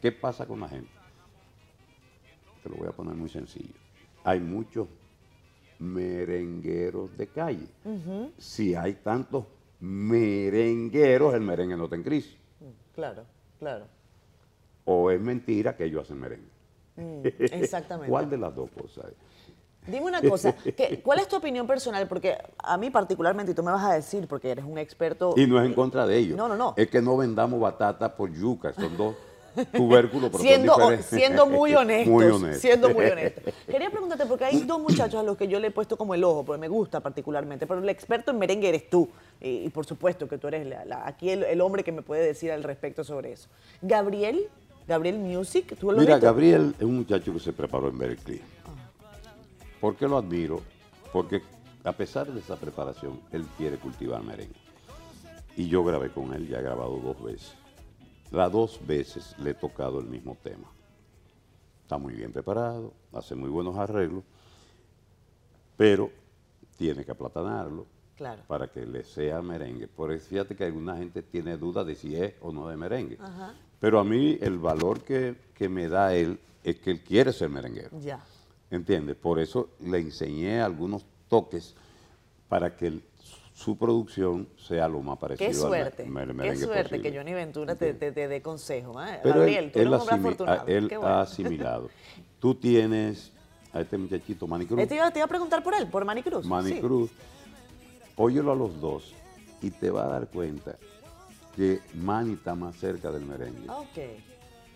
¿qué 0.00 0.12
pasa 0.12 0.46
con 0.46 0.60
la 0.60 0.68
gente? 0.68 0.90
Te 2.62 2.70
lo 2.70 2.76
voy 2.76 2.88
a 2.88 2.92
poner 2.92 3.14
muy 3.14 3.28
sencillo. 3.28 3.74
Hay 4.24 4.40
muchos 4.40 4.88
merengueros 5.78 7.16
de 7.16 7.26
calle. 7.28 7.66
Si 8.38 8.74
hay 8.74 8.94
tantos 8.94 9.44
merengueros, 9.80 11.34
el 11.34 11.40
merengue 11.40 11.76
no 11.76 11.84
está 11.84 11.96
en 11.96 12.02
crisis. 12.02 12.36
Claro, 12.94 13.24
claro. 13.58 13.84
O 14.84 15.10
es 15.10 15.20
mentira 15.20 15.76
que 15.76 15.84
ellos 15.84 16.02
hacen 16.02 16.18
merengue. 16.18 16.48
Mm, 16.96 17.20
exactamente. 17.52 18.10
¿Cuál 18.10 18.28
de 18.28 18.38
las 18.38 18.54
dos 18.54 18.70
cosas? 18.70 19.06
Dime 19.86 20.06
una 20.06 20.20
cosa, 20.20 20.52
¿qué- 20.54 21.00
¿cuál 21.04 21.20
es 21.20 21.28
tu 21.28 21.36
opinión 21.36 21.66
personal? 21.66 22.06
Porque 22.08 22.36
a 22.58 22.76
mí 22.76 22.90
particularmente, 22.90 23.52
y 23.52 23.54
tú 23.54 23.62
me 23.62 23.70
vas 23.72 23.84
a 23.84 23.94
decir, 23.94 24.26
porque 24.28 24.50
eres 24.50 24.64
un 24.64 24.76
experto... 24.76 25.32
Y 25.36 25.46
no 25.46 25.58
es 25.60 25.66
en 25.66 25.74
contra 25.74 26.06
de 26.06 26.16
ellos. 26.18 26.36
No, 26.36 26.48
no, 26.48 26.56
no. 26.56 26.74
Es 26.76 26.88
que 26.88 27.00
no 27.00 27.16
vendamos 27.16 27.60
batata 27.60 28.14
por 28.14 28.30
yuca. 28.32 28.72
Son 28.74 28.94
dos 28.96 29.14
pero 29.54 30.38
siendo, 30.38 30.74
son 30.74 31.02
siendo 31.02 31.46
muy 31.46 31.74
honestos, 31.74 32.12
muy 32.12 32.24
honestos. 32.26 32.60
siendo 32.60 32.90
muy 32.90 33.06
honestos. 33.10 33.54
Quería 33.66 33.90
preguntarte, 33.90 34.26
porque 34.26 34.44
hay 34.44 34.60
dos 34.60 34.80
muchachos 34.80 35.20
a 35.20 35.22
los 35.22 35.36
que 35.36 35.48
yo 35.48 35.58
le 35.60 35.68
he 35.68 35.70
puesto 35.70 35.96
como 35.96 36.14
el 36.14 36.22
ojo, 36.24 36.44
porque 36.44 36.60
me 36.60 36.68
gusta 36.68 37.00
particularmente, 37.00 37.66
pero 37.66 37.80
el 37.80 37.88
experto 37.88 38.30
en 38.30 38.38
merengue 38.38 38.68
eres 38.68 38.88
tú, 38.90 39.08
y, 39.40 39.64
y 39.64 39.68
por 39.70 39.86
supuesto 39.86 40.28
que 40.28 40.38
tú 40.38 40.48
eres 40.48 40.66
la- 40.66 40.84
la- 40.84 41.06
aquí 41.06 41.30
el, 41.30 41.42
el 41.44 41.60
hombre 41.60 41.82
que 41.84 41.92
me 41.92 42.02
puede 42.02 42.24
decir 42.24 42.50
al 42.52 42.62
respecto 42.62 43.04
sobre 43.04 43.32
eso. 43.32 43.48
Gabriel, 43.82 44.48
Gabriel 44.86 45.18
Music, 45.18 45.76
¿tú 45.78 45.92
lo 45.92 45.98
Mira, 45.98 46.14
visto? 46.16 46.26
Gabriel 46.26 46.74
es 46.78 46.84
un 46.84 46.96
muchacho 46.96 47.32
que 47.32 47.40
se 47.40 47.52
preparó 47.52 47.88
en 47.88 47.98
Berkeley. 47.98 48.40
¿Por 49.80 49.96
qué 49.96 50.08
lo 50.08 50.16
admiro? 50.18 50.60
Porque 51.12 51.42
a 51.84 51.92
pesar 51.92 52.26
de 52.32 52.40
esa 52.40 52.56
preparación, 52.56 53.20
él 53.32 53.46
quiere 53.56 53.76
cultivar 53.76 54.22
merengue. 54.22 54.54
Y 55.56 55.68
yo 55.68 55.82
grabé 55.84 56.10
con 56.10 56.32
él, 56.34 56.48
ya 56.48 56.58
he 56.58 56.62
grabado 56.62 56.96
dos 56.98 57.22
veces. 57.22 57.54
Las 58.30 58.52
dos 58.52 58.80
veces 58.86 59.34
le 59.38 59.50
he 59.50 59.54
tocado 59.54 60.00
el 60.00 60.06
mismo 60.06 60.36
tema. 60.42 60.68
Está 61.82 61.96
muy 61.98 62.14
bien 62.14 62.32
preparado, 62.32 62.92
hace 63.12 63.34
muy 63.34 63.48
buenos 63.48 63.76
arreglos, 63.76 64.22
pero 65.76 66.10
tiene 66.76 67.04
que 67.04 67.10
aplatanarlo 67.12 67.86
Claro. 68.16 68.42
para 68.46 68.68
que 68.70 68.84
le 68.84 69.04
sea 69.04 69.40
merengue. 69.40 69.86
Por 69.88 70.12
eso 70.12 70.26
fíjate 70.28 70.54
que 70.56 70.64
alguna 70.64 70.96
gente 70.96 71.22
tiene 71.22 71.56
dudas 71.56 71.86
de 71.86 71.94
si 71.94 72.16
es 72.16 72.34
o 72.42 72.52
no 72.52 72.68
de 72.68 72.76
merengue. 72.76 73.16
Ajá. 73.20 73.54
Pero 73.80 74.00
a 74.00 74.04
mí 74.04 74.36
el 74.40 74.58
valor 74.58 75.00
que, 75.02 75.36
que 75.54 75.68
me 75.68 75.88
da 75.88 76.14
él 76.14 76.38
es 76.64 76.78
que 76.80 76.90
él 76.90 77.00
quiere 77.02 77.32
ser 77.32 77.48
merenguero. 77.48 77.98
Ya. 78.00 78.22
¿Entiendes? 78.70 79.16
Por 79.16 79.38
eso 79.38 79.70
le 79.80 79.98
enseñé 80.00 80.60
algunos 80.60 81.06
toques 81.28 81.74
para 82.48 82.76
que 82.76 82.88
el- 82.88 83.02
su 83.58 83.76
producción 83.76 84.48
sea 84.56 84.86
lo 84.86 85.00
más 85.02 85.18
parecido 85.18 85.50
Qué 85.50 85.56
al 85.56 85.60
suerte, 85.60 86.04
me- 86.04 86.24
qué 86.44 86.54
suerte 86.56 86.82
posible. 86.90 87.02
que 87.10 87.18
Johnny 87.18 87.34
Ventura 87.34 87.74
te, 87.74 87.92
te, 87.92 88.12
te 88.12 88.28
dé 88.28 88.40
consejo. 88.40 89.02
¿eh? 89.02 89.18
Pero 89.20 89.34
Gabriel, 89.40 89.64
él, 89.64 89.72
tú 89.72 89.78
él 89.80 89.88
asimi- 89.88 90.48
a- 90.48 90.64
él 90.68 90.86
bueno. 90.88 91.06
ha 91.08 91.20
asimilado. 91.22 91.88
Tú 92.38 92.54
tienes 92.54 93.32
a 93.72 93.80
este 93.80 93.98
muchachito, 93.98 94.46
Manny 94.46 94.64
Cruz. 94.64 94.78
Eh, 94.80 94.86
Te 94.86 94.94
iba, 94.94 95.10
te 95.10 95.18
iba 95.18 95.24
a 95.26 95.28
preguntar 95.28 95.64
por 95.64 95.74
él, 95.74 95.88
por 95.88 96.04
Manny 96.04 96.22
Cruz. 96.22 96.46
Manny 96.46 96.74
Sí. 96.74 96.80
Cruz, 96.80 97.10
óyelo 98.14 98.52
a 98.52 98.54
los 98.54 98.80
dos 98.80 99.12
y 99.60 99.72
te 99.72 99.90
va 99.90 100.04
a 100.04 100.08
dar 100.08 100.28
cuenta 100.28 100.76
que 101.56 101.80
Manny 101.94 102.34
está 102.34 102.54
más 102.54 102.76
cerca 102.76 103.10
del 103.10 103.24
merengue. 103.24 103.68
Ok. 103.68 103.98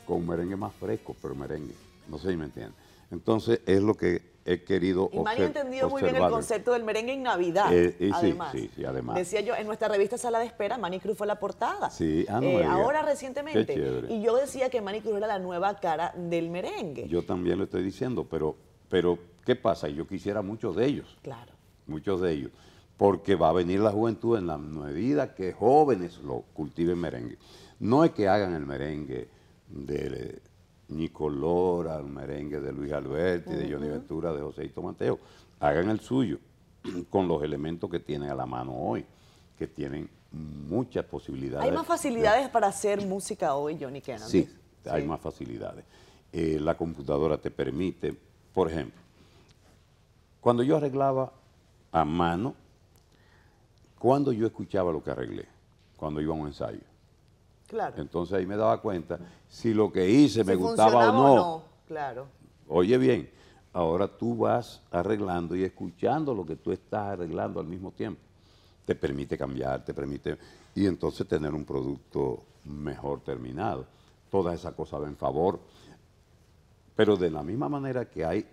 con 0.04 0.26
merengue 0.26 0.56
más 0.56 0.74
fresco, 0.74 1.14
pero 1.22 1.36
merengue. 1.36 1.74
No 2.08 2.18
sé 2.18 2.32
si 2.32 2.36
me 2.36 2.46
entienden. 2.46 2.74
Entonces 3.12 3.60
es 3.64 3.80
lo 3.80 3.94
que 3.94 4.31
he 4.44 4.62
querido 4.64 5.08
Y 5.12 5.18
ha 5.18 5.20
obser- 5.20 5.44
entendido 5.46 5.88
muy 5.88 6.02
bien 6.02 6.16
el 6.16 6.28
concepto 6.28 6.72
del 6.72 6.82
merengue 6.84 7.12
en 7.12 7.22
Navidad. 7.22 7.72
Eh, 7.72 7.94
y 8.00 8.10
además. 8.12 8.52
sí, 8.52 8.70
sí, 8.74 8.84
además. 8.84 9.16
Decía 9.16 9.40
yo, 9.40 9.54
en 9.54 9.66
nuestra 9.66 9.88
revista 9.88 10.18
Sala 10.18 10.38
de 10.40 10.46
Espera, 10.46 10.78
Manny 10.78 10.98
Cruz 11.00 11.16
fue 11.16 11.26
la 11.26 11.38
portada. 11.38 11.90
Sí, 11.90 12.26
ah, 12.28 12.40
no 12.40 12.46
Eh, 12.48 12.64
ahora 12.64 13.02
recientemente. 13.02 13.74
Qué. 13.74 14.06
Y 14.08 14.22
yo 14.22 14.36
decía 14.36 14.68
que 14.70 14.80
Manny 14.80 15.00
Cruz 15.00 15.16
era 15.16 15.26
la 15.26 15.38
nueva 15.38 15.74
cara 15.78 16.12
del 16.16 16.50
merengue. 16.50 17.06
Yo 17.08 17.22
también 17.24 17.58
lo 17.58 17.64
estoy 17.64 17.82
diciendo, 17.84 18.26
pero, 18.28 18.56
pero 18.88 19.18
¿qué 19.44 19.54
pasa? 19.56 19.88
Yo 19.88 20.06
quisiera 20.06 20.42
muchos 20.42 20.74
de 20.76 20.86
ellos, 20.86 21.16
Claro. 21.22 21.52
muchos 21.86 22.20
de 22.20 22.32
ellos, 22.32 22.50
porque 22.96 23.34
va 23.36 23.50
a 23.50 23.52
venir 23.52 23.80
la 23.80 23.90
juventud 23.92 24.36
en 24.38 24.46
la 24.48 24.58
medida 24.58 25.34
que 25.34 25.52
jóvenes 25.52 26.18
lo 26.18 26.42
cultiven 26.52 26.98
merengue. 26.98 27.38
No 27.78 28.04
es 28.04 28.10
que 28.12 28.28
hagan 28.28 28.54
el 28.54 28.66
merengue 28.66 29.28
de 29.68 30.40
Nicolora, 30.96 31.96
el 31.96 32.06
merengue 32.06 32.60
de 32.60 32.72
Luis 32.72 32.92
Alberti, 32.92 33.52
de 33.52 33.72
Johnny 33.72 33.88
Ventura, 33.88 34.32
de 34.32 34.40
Joséito 34.40 34.82
Mateo. 34.82 35.18
Hagan 35.60 35.90
el 35.90 36.00
suyo 36.00 36.38
con 37.10 37.28
los 37.28 37.42
elementos 37.42 37.90
que 37.90 38.00
tienen 38.00 38.30
a 38.30 38.34
la 38.34 38.46
mano 38.46 38.74
hoy, 38.74 39.04
que 39.58 39.66
tienen 39.66 40.08
muchas 40.32 41.04
posibilidades. 41.04 41.68
Hay 41.68 41.72
más 41.72 41.86
facilidades 41.86 42.48
para 42.48 42.68
hacer 42.68 43.04
música 43.06 43.54
hoy, 43.54 43.78
Johnny, 43.80 44.00
que 44.00 44.14
antes. 44.14 44.28
Sí, 44.28 44.48
hay 44.88 45.06
más 45.06 45.20
facilidades. 45.20 45.84
Eh, 46.32 46.58
la 46.60 46.76
computadora 46.76 47.36
te 47.36 47.50
permite, 47.50 48.14
por 48.54 48.70
ejemplo, 48.70 49.00
cuando 50.40 50.62
yo 50.62 50.76
arreglaba 50.76 51.32
a 51.92 52.04
mano, 52.04 52.54
cuando 53.98 54.32
yo 54.32 54.46
escuchaba 54.46 54.90
lo 54.90 55.04
que 55.04 55.10
arreglé, 55.10 55.46
cuando 55.96 56.20
iba 56.20 56.34
a 56.34 56.36
un 56.36 56.48
ensayo. 56.48 56.80
Claro. 57.72 58.02
Entonces 58.02 58.34
ahí 58.34 58.44
me 58.44 58.54
daba 58.54 58.82
cuenta 58.82 59.18
si 59.48 59.72
lo 59.72 59.90
que 59.90 60.06
hice 60.06 60.44
me 60.44 60.52
Si 60.52 60.58
gustaba 60.58 60.88
o 60.88 60.92
funcionaba 60.92 61.38
no. 61.38 61.62
Claro. 61.88 62.26
Oye 62.68 62.98
bien, 62.98 63.30
ahora 63.72 64.06
tú 64.06 64.36
vas 64.36 64.82
arreglando 64.90 65.56
y 65.56 65.64
escuchando 65.64 66.34
lo 66.34 66.44
que 66.44 66.56
tú 66.56 66.70
estás 66.70 67.14
arreglando 67.14 67.60
al 67.60 67.66
mismo 67.66 67.90
tiempo. 67.90 68.20
Te 68.84 68.94
permite 68.94 69.38
cambiar, 69.38 69.82
te 69.86 69.94
permite... 69.94 70.36
Y 70.74 70.86
entonces 70.86 71.26
tener 71.26 71.54
un 71.54 71.64
producto 71.64 72.42
mejor 72.64 73.20
terminado. 73.20 73.86
Todas 74.30 74.54
esas 74.60 74.74
cosas 74.74 75.00
ven 75.00 75.16
favor. 75.16 75.58
Pero 76.94 77.16
de 77.16 77.30
la 77.30 77.42
misma 77.42 77.70
manera 77.70 78.04
que 78.04 78.22
hay 78.22 78.46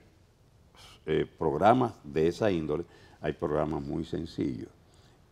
eh, 1.06 1.26
programas 1.38 1.92
de 2.06 2.30
esa 2.30 2.50
índole, 2.50 2.86
hay 3.20 3.34
programas 3.34 3.84
muy 3.84 4.06
sencillos. 4.06 4.70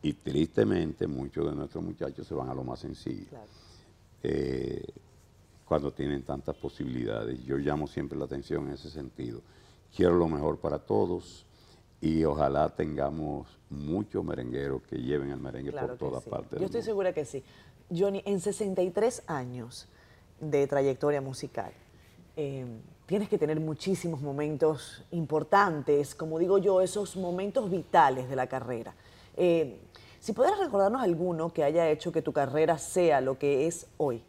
Y 0.01 0.11
tristemente 0.11 1.07
muchos 1.07 1.45
de 1.49 1.55
nuestros 1.55 1.81
muchachos 1.81 2.27
se 2.27 2.33
van 2.33 2.49
a 2.49 2.53
lo 2.53 2.65
más 2.65 2.79
sencillo 2.79 3.27
Claro. 3.29 3.66
Eh, 4.23 4.83
cuando 5.65 5.91
tienen 5.91 6.23
tantas 6.23 6.55
posibilidades. 6.55 7.43
Yo 7.45 7.57
llamo 7.57 7.87
siempre 7.87 8.17
la 8.17 8.25
atención 8.25 8.67
en 8.67 8.73
ese 8.73 8.89
sentido. 8.89 9.41
Quiero 9.95 10.15
lo 10.15 10.27
mejor 10.27 10.57
para 10.59 10.79
todos 10.79 11.45
y 12.01 12.23
ojalá 12.23 12.69
tengamos 12.69 13.47
muchos 13.69 14.23
merengueros 14.23 14.81
que 14.83 14.97
lleven 14.97 15.31
el 15.31 15.39
merengue 15.39 15.71
Claro 15.71 15.87
por 15.89 15.97
todas 15.97 16.23
sí. 16.23 16.29
partes. 16.29 16.51
Yo 16.51 16.57
del 16.57 16.65
estoy 16.65 16.79
mundo. 16.81 16.91
segura 16.91 17.13
que 17.13 17.25
sí. 17.25 17.43
Johnny, 17.89 18.21
en 18.25 18.39
63 18.39 19.23
años 19.27 19.87
de 20.39 20.67
trayectoria 20.67 21.21
musical, 21.21 21.71
eh, 22.35 22.65
tienes 23.05 23.29
que 23.29 23.37
tener 23.37 23.59
muchísimos 23.59 24.21
momentos 24.21 25.03
importantes, 25.11 26.13
como 26.13 26.37
digo 26.37 26.57
yo, 26.59 26.81
esos 26.81 27.15
momentos 27.15 27.71
vitales 27.71 28.29
de 28.29 28.35
la 28.35 28.47
carrera. 28.47 28.93
Eh, 29.35 29.79
si 30.27 30.33
pudieras 30.33 30.59
recordarnos 30.59 31.01
alguno 31.01 31.53
que 31.53 31.63
haya 31.63 31.89
hecho 31.89 32.11
que 32.11 32.21
tu 32.21 32.33
carrera 32.33 32.77
sea 32.77 33.21
lo 33.21 33.39
que 33.39 33.65
es 33.65 33.87
hoy. 33.95 34.21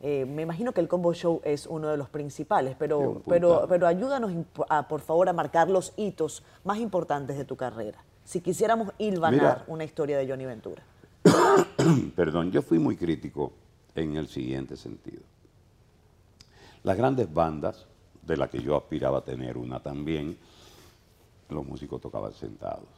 Eh, 0.00 0.24
me 0.24 0.42
imagino 0.42 0.72
que 0.72 0.80
el 0.80 0.88
Combo 0.88 1.14
Show 1.14 1.42
es 1.44 1.68
uno 1.68 1.86
de 1.86 1.96
los 1.96 2.08
principales, 2.08 2.74
pero, 2.76 3.22
pero, 3.28 3.64
pero 3.68 3.86
ayúdanos, 3.86 4.32
a, 4.68 4.88
por 4.88 5.00
favor, 5.00 5.28
a 5.28 5.32
marcar 5.32 5.70
los 5.70 5.92
hitos 5.96 6.42
más 6.64 6.78
importantes 6.78 7.38
de 7.38 7.44
tu 7.44 7.54
carrera. 7.54 8.02
Si 8.24 8.40
quisiéramos 8.40 8.92
hilvanar 8.98 9.58
Mira. 9.58 9.64
una 9.68 9.84
historia 9.84 10.18
de 10.18 10.26
Johnny 10.26 10.44
Ventura. 10.44 10.82
Perdón, 12.16 12.50
yo 12.50 12.60
fui 12.60 12.80
muy 12.80 12.96
crítico 12.96 13.52
en 13.94 14.16
el 14.16 14.26
siguiente 14.26 14.76
sentido. 14.76 15.22
Las 16.82 16.96
grandes 16.96 17.32
bandas, 17.32 17.86
de 18.22 18.36
las 18.36 18.50
que 18.50 18.60
yo 18.60 18.76
aspiraba 18.76 19.18
a 19.18 19.24
tener 19.24 19.56
una 19.56 19.78
también, 19.78 20.36
los 21.48 21.64
músicos 21.64 22.00
tocaban 22.00 22.32
sentados. 22.32 22.88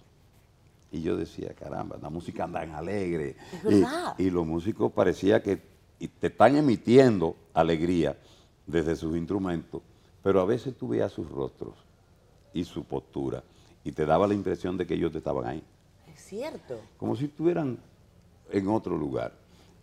Y 0.92 1.02
yo 1.02 1.16
decía, 1.16 1.54
caramba, 1.54 1.98
la 2.00 2.10
música 2.10 2.44
anda 2.44 2.62
en 2.62 2.72
alegre. 2.72 3.36
Y-. 3.68 4.26
Y, 4.26 4.30
los 4.30 4.46
músicos 4.46 4.92
parecía 4.92 5.42
que 5.42 5.60
te 6.20 6.28
están 6.28 6.56
emitiendo 6.56 7.36
alegría 7.54 8.16
desde 8.66 8.96
sus 8.96 9.16
instrumentos, 9.16 9.82
pero 10.22 10.40
a 10.40 10.44
veces 10.44 10.76
tú 10.76 10.88
veías 10.88 11.12
sus 11.12 11.28
rostros 11.30 11.74
y 12.52 12.64
su 12.64 12.84
postura 12.84 13.42
y 13.84 13.92
te 13.92 14.04
daba 14.04 14.26
la 14.26 14.34
impresión 14.34 14.76
de 14.76 14.86
que 14.86 14.94
ellos 14.94 15.14
estaban 15.14 15.46
ahí 15.46 15.62
Es 16.12 16.20
cierto. 16.20 16.80
como 16.96 17.14
si 17.14 17.26
estuvieran 17.26 17.78
en 18.50 18.68
otro 18.68 18.96
lugar. 18.96 19.32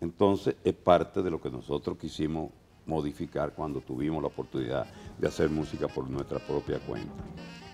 Entonces 0.00 0.56
es 0.62 0.74
parte 0.74 1.22
de 1.22 1.30
lo 1.30 1.40
que 1.40 1.50
nosotros 1.50 1.96
quisimos 1.96 2.50
modificar 2.86 3.54
cuando 3.54 3.80
tuvimos 3.80 4.20
la 4.22 4.28
oportunidad 4.28 4.86
de 5.18 5.26
hacer 5.26 5.48
música 5.48 5.88
por 5.88 6.08
nuestra 6.08 6.38
propia 6.38 6.78
cuenta. 6.80 7.24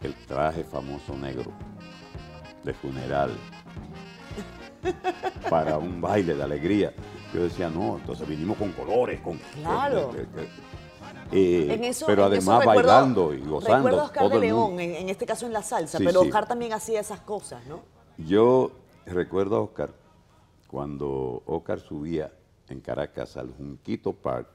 El 0.03 0.15
traje 0.27 0.63
famoso 0.63 1.17
negro 1.17 1.51
de 2.65 2.75
funeral, 2.75 3.31
para 5.49 5.79
un 5.79 6.01
baile 6.01 6.35
de 6.35 6.43
alegría. 6.43 6.93
Yo 7.35 7.43
decía, 7.45 7.71
no, 7.71 7.97
entonces 7.99 8.27
vinimos 8.29 8.57
con 8.57 8.73
colores, 8.73 9.21
con... 9.21 9.39
Claro. 9.63 10.11
Eh, 11.33 11.69
En 11.75 11.85
eso- 11.85 12.07
pero 12.07 12.27
en 12.27 12.33
eso 12.33 12.51
además 12.53 12.67
recuerdo- 12.67 12.89
bailando 12.89 13.35
y 13.35 13.41
gozando. 13.41 13.77
Recuerdo 13.77 14.01
a 14.01 14.05
Oscar 14.05 14.23
todo 14.29 14.41
de. 14.41 14.47
León, 14.47 14.81
en, 14.81 14.95
en 14.97 15.09
este 15.11 15.27
caso 15.27 15.47
en 15.47 15.53
la 15.53 15.63
salsa, 15.63 15.99
Sí, 15.99 16.05
pero 16.05 16.23
sí. 16.23 16.27
Oscar 16.29 16.49
también 16.49 16.73
hacía 16.73 16.99
esas 17.01 17.21
cosas, 17.21 17.65
¿no? 17.67 17.81
Yo 18.19 18.73
recuerdo 19.07 19.57
a 19.57 19.61
Oscar 19.61 19.91
cuando 20.67 21.43
Oscar 21.47 21.79
subía 21.79 22.33
en 22.69 22.81
Caracas 22.81 23.37
al 23.37 23.53
Junquito 23.53 24.13
Park 24.13 24.49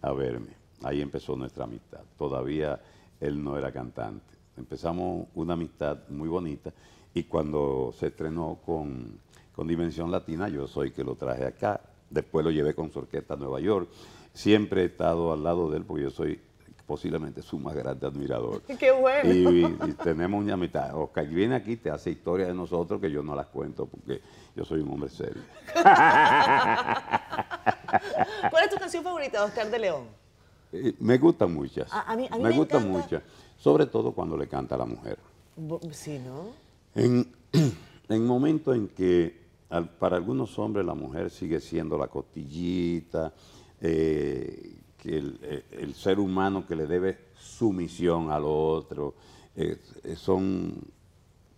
a 0.00 0.12
verme. 0.12 0.54
Ahí 0.82 1.02
empezó 1.02 1.36
nuestra 1.36 1.64
amistad. 1.64 2.00
Todavía 2.18 2.80
él 3.20 3.42
no 3.42 3.58
era 3.58 3.70
cantante. 3.72 4.34
Empezamos 4.56 5.26
una 5.34 5.52
amistad 5.52 5.98
muy 6.08 6.28
bonita 6.28 6.72
y 7.16 7.24
cuando 7.24 7.94
se 7.98 8.08
estrenó 8.08 8.58
con, 8.66 9.18
con 9.54 9.66
Dimensión 9.66 10.10
Latina, 10.10 10.50
yo 10.50 10.66
soy 10.66 10.90
que 10.90 11.02
lo 11.02 11.14
traje 11.14 11.46
acá. 11.46 11.80
Después 12.10 12.44
lo 12.44 12.50
llevé 12.50 12.74
con 12.74 12.92
su 12.92 12.98
orquesta 12.98 13.32
a 13.32 13.36
Nueva 13.38 13.58
York. 13.58 13.88
Siempre 14.34 14.82
he 14.82 14.84
estado 14.84 15.32
al 15.32 15.42
lado 15.42 15.70
de 15.70 15.78
él 15.78 15.84
porque 15.86 16.02
yo 16.02 16.10
soy 16.10 16.38
posiblemente 16.86 17.40
su 17.40 17.58
más 17.58 17.74
grande 17.74 18.06
admirador. 18.06 18.60
¡Qué 18.78 18.92
bueno! 18.92 19.32
Y, 19.32 19.64
y 19.88 19.92
tenemos 19.94 20.42
una 20.44 20.52
amistad. 20.54 20.94
Oscar 20.94 21.26
viene 21.26 21.54
aquí, 21.54 21.76
te 21.78 21.88
hace 21.90 22.10
historias 22.10 22.48
de 22.48 22.54
nosotros 22.54 23.00
que 23.00 23.10
yo 23.10 23.22
no 23.22 23.34
las 23.34 23.46
cuento 23.46 23.86
porque 23.86 24.20
yo 24.54 24.62
soy 24.66 24.82
un 24.82 24.90
hombre 24.92 25.08
serio. 25.08 25.42
¿Cuál 28.50 28.64
es 28.64 28.70
tu 28.70 28.76
canción 28.76 29.02
favorita 29.02 29.42
Oscar 29.42 29.70
de 29.70 29.78
León? 29.78 30.04
Eh, 30.70 30.94
Me 31.00 31.16
gustan 31.16 31.54
muchas. 31.54 31.90
A- 31.94 32.12
a 32.12 32.14
mí- 32.14 32.28
a 32.30 32.36
mí 32.36 32.42
me, 32.42 32.50
me 32.50 32.56
gustan 32.56 32.82
encanta- 32.82 32.98
muchas. 33.04 33.22
Sobre 33.56 33.86
todo 33.86 34.12
cuando 34.12 34.36
le 34.36 34.46
canta 34.48 34.74
a 34.74 34.78
la 34.78 34.84
mujer. 34.84 35.18
Sí, 35.92 36.18
¿no? 36.18 36.65
En, 36.96 37.26
en 38.08 38.26
momentos 38.26 38.74
en 38.76 38.88
que 38.88 39.46
al- 39.70 39.90
para 39.90 40.16
algunos 40.16 40.58
hombres 40.58 40.84
la 40.86 40.94
mujer 40.94 41.30
sigue 41.30 41.60
siendo 41.60 41.96
la 41.98 42.08
costillita, 42.08 43.32
eh, 43.80 44.74
que 44.96 45.16
el, 45.18 45.38
eh, 45.42 45.64
el 45.80 45.94
ser 45.94 46.18
humano 46.18 46.66
que 46.66 46.74
le 46.76 46.86
debe 46.86 47.18
sumisión 47.38 48.30
al 48.30 48.42
otro, 48.46 49.14
eh, 49.54 49.78
eh, 50.04 50.16
son 50.16 50.74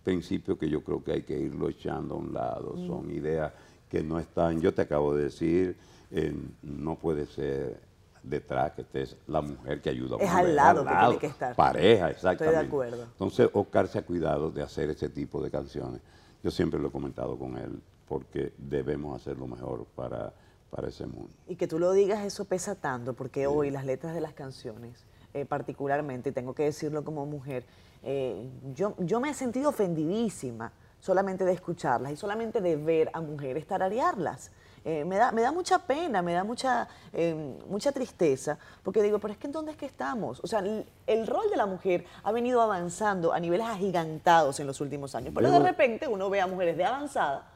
principios 0.03 0.57
que 0.57 0.69
yo 0.69 0.81
creo 0.83 1.03
que 1.03 1.11
hay 1.13 1.21
que 1.23 1.39
irlo 1.39 1.69
echando 1.69 2.15
a 2.15 2.17
un 2.17 2.33
lado, 2.33 2.73
Mm. 2.77 2.87
son 2.87 3.11
ideas 3.11 3.53
que 3.89 4.03
no 4.03 4.19
están, 4.19 4.59
yo 4.61 4.73
te 4.73 4.81
acabo 4.83 5.15
de 5.15 5.23
decir, 5.25 5.75
eh, 6.11 6.33
no 6.63 6.95
puede 6.95 7.25
ser 7.25 7.79
detrás 8.23 8.73
que 8.73 8.81
estés 8.81 9.15
la 9.27 9.41
mujer 9.41 9.81
que 9.81 9.89
ayuda 9.89 10.17
a 10.17 10.23
Es 10.23 10.29
al 10.29 10.37
mujer, 10.37 10.55
lado 10.55 10.85
que 10.85 10.95
tiene 10.95 11.17
que 11.17 11.27
estar. 11.27 11.55
Pareja, 11.55 12.09
exactamente. 12.09 12.59
acuerdo. 12.59 13.03
Entonces, 13.03 13.49
Oscar 13.53 13.87
se 13.87 13.99
ha 13.99 14.01
cuidado 14.05 14.51
de 14.51 14.61
hacer 14.61 14.89
ese 14.89 15.09
tipo 15.09 15.41
de 15.41 15.49
canciones. 15.49 16.01
Yo 16.43 16.51
siempre 16.51 16.79
lo 16.79 16.89
he 16.89 16.91
comentado 16.91 17.37
con 17.37 17.57
él, 17.57 17.81
porque 18.07 18.53
debemos 18.57 19.19
hacer 19.19 19.37
lo 19.37 19.47
mejor 19.47 19.85
para, 19.95 20.33
para 20.69 20.87
ese 20.87 21.05
mundo. 21.05 21.29
Y 21.47 21.55
que 21.55 21.67
tú 21.67 21.79
lo 21.79 21.91
digas, 21.91 22.23
eso 22.25 22.45
pesa 22.45 22.75
tanto, 22.75 23.13
porque 23.13 23.47
hoy 23.47 23.71
las 23.71 23.85
letras 23.85 24.13
de 24.13 24.21
las 24.21 24.33
canciones, 24.33 25.05
eh, 25.33 25.45
particularmente, 25.45 26.29
y 26.29 26.31
tengo 26.31 26.53
que 26.53 26.63
decirlo 26.63 27.03
como 27.03 27.25
mujer, 27.25 27.65
eh, 28.03 28.49
yo, 28.73 28.95
yo 28.99 29.19
me 29.19 29.29
he 29.29 29.33
sentido 29.33 29.69
ofendidísima 29.69 30.71
solamente 30.99 31.45
de 31.45 31.53
escucharlas 31.53 32.11
y 32.11 32.15
solamente 32.15 32.61
de 32.61 32.75
ver 32.75 33.09
a 33.13 33.21
mujeres 33.21 33.65
tararearlas. 33.67 34.51
Eh, 34.91 35.05
me, 35.05 35.17
da, 35.17 35.31
me 35.31 35.43
da 35.43 35.51
mucha 35.51 35.77
pena, 35.77 36.23
me 36.23 36.33
da 36.33 36.43
mucha, 36.43 36.87
eh, 37.13 37.35
mucha 37.69 37.91
tristeza, 37.91 38.57
porque 38.81 39.03
digo, 39.03 39.19
pero 39.19 39.33
es 39.33 39.37
que 39.37 39.45
¿en 39.45 39.53
dónde 39.53 39.69
es 39.73 39.77
que 39.77 39.85
estamos? 39.85 40.39
O 40.43 40.47
sea, 40.47 40.59
el, 40.61 40.83
el 41.05 41.27
rol 41.27 41.47
de 41.51 41.57
la 41.57 41.67
mujer 41.67 42.05
ha 42.23 42.31
venido 42.31 42.59
avanzando 42.59 43.31
a 43.31 43.39
niveles 43.39 43.67
agigantados 43.67 44.59
en 44.59 44.65
los 44.65 44.81
últimos 44.81 45.13
años, 45.13 45.31
pero 45.35 45.51
de 45.51 45.59
Debo- 45.59 45.63
repente 45.63 46.07
uno 46.07 46.27
ve 46.31 46.41
a 46.41 46.47
mujeres 46.47 46.75
de 46.75 46.85
avanzada 46.85 47.51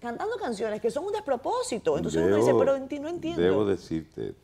cantando 0.00 0.36
canciones 0.36 0.80
que 0.80 0.88
son 0.88 1.06
un 1.06 1.12
despropósito. 1.12 1.96
Entonces 1.96 2.22
uno 2.24 2.36
dice, 2.36 2.52
Debo- 2.52 2.58
pero 2.60 2.78
no 3.02 3.08
entiendo. 3.08 3.42
Debo 3.42 3.64
decirte 3.64 4.28
esto. 4.28 4.40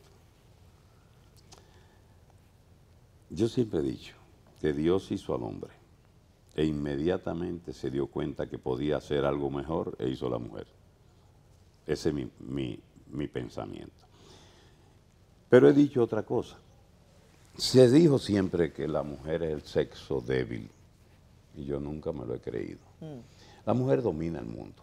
Yo 3.29 3.47
siempre 3.47 3.79
he 3.79 3.83
dicho 3.83 4.15
que 4.59 4.73
Dios 4.73 5.09
hizo 5.11 5.33
al 5.33 5.43
hombre 5.43 5.71
e 6.55 6.65
inmediatamente 6.65 7.71
se 7.71 7.89
dio 7.89 8.07
cuenta 8.07 8.47
que 8.47 8.59
podía 8.59 8.97
hacer 8.97 9.23
algo 9.23 9.49
mejor 9.49 9.95
e 9.99 10.09
hizo 10.09 10.27
a 10.27 10.31
la 10.31 10.37
mujer. 10.37 10.67
Ese 11.87 12.09
es 12.09 12.15
mi, 12.15 12.29
mi- 12.39 12.79
mi 13.11 13.27
pensamiento. 13.27 13.93
Pero 15.49 15.69
he 15.69 15.73
dicho 15.73 16.01
otra 16.03 16.23
cosa. 16.23 16.57
Se 17.57 17.89
dijo 17.89 18.17
siempre 18.17 18.73
que 18.73 18.87
la 18.87 19.03
mujer 19.03 19.43
es 19.43 19.51
el 19.53 19.61
sexo 19.63 20.21
débil 20.21 20.69
y 21.55 21.65
yo 21.65 21.79
nunca 21.79 22.11
me 22.11 22.25
lo 22.25 22.33
he 22.33 22.39
creído. 22.39 22.79
La 23.65 23.73
mujer 23.73 24.01
domina 24.01 24.39
el 24.39 24.45
mundo. 24.45 24.81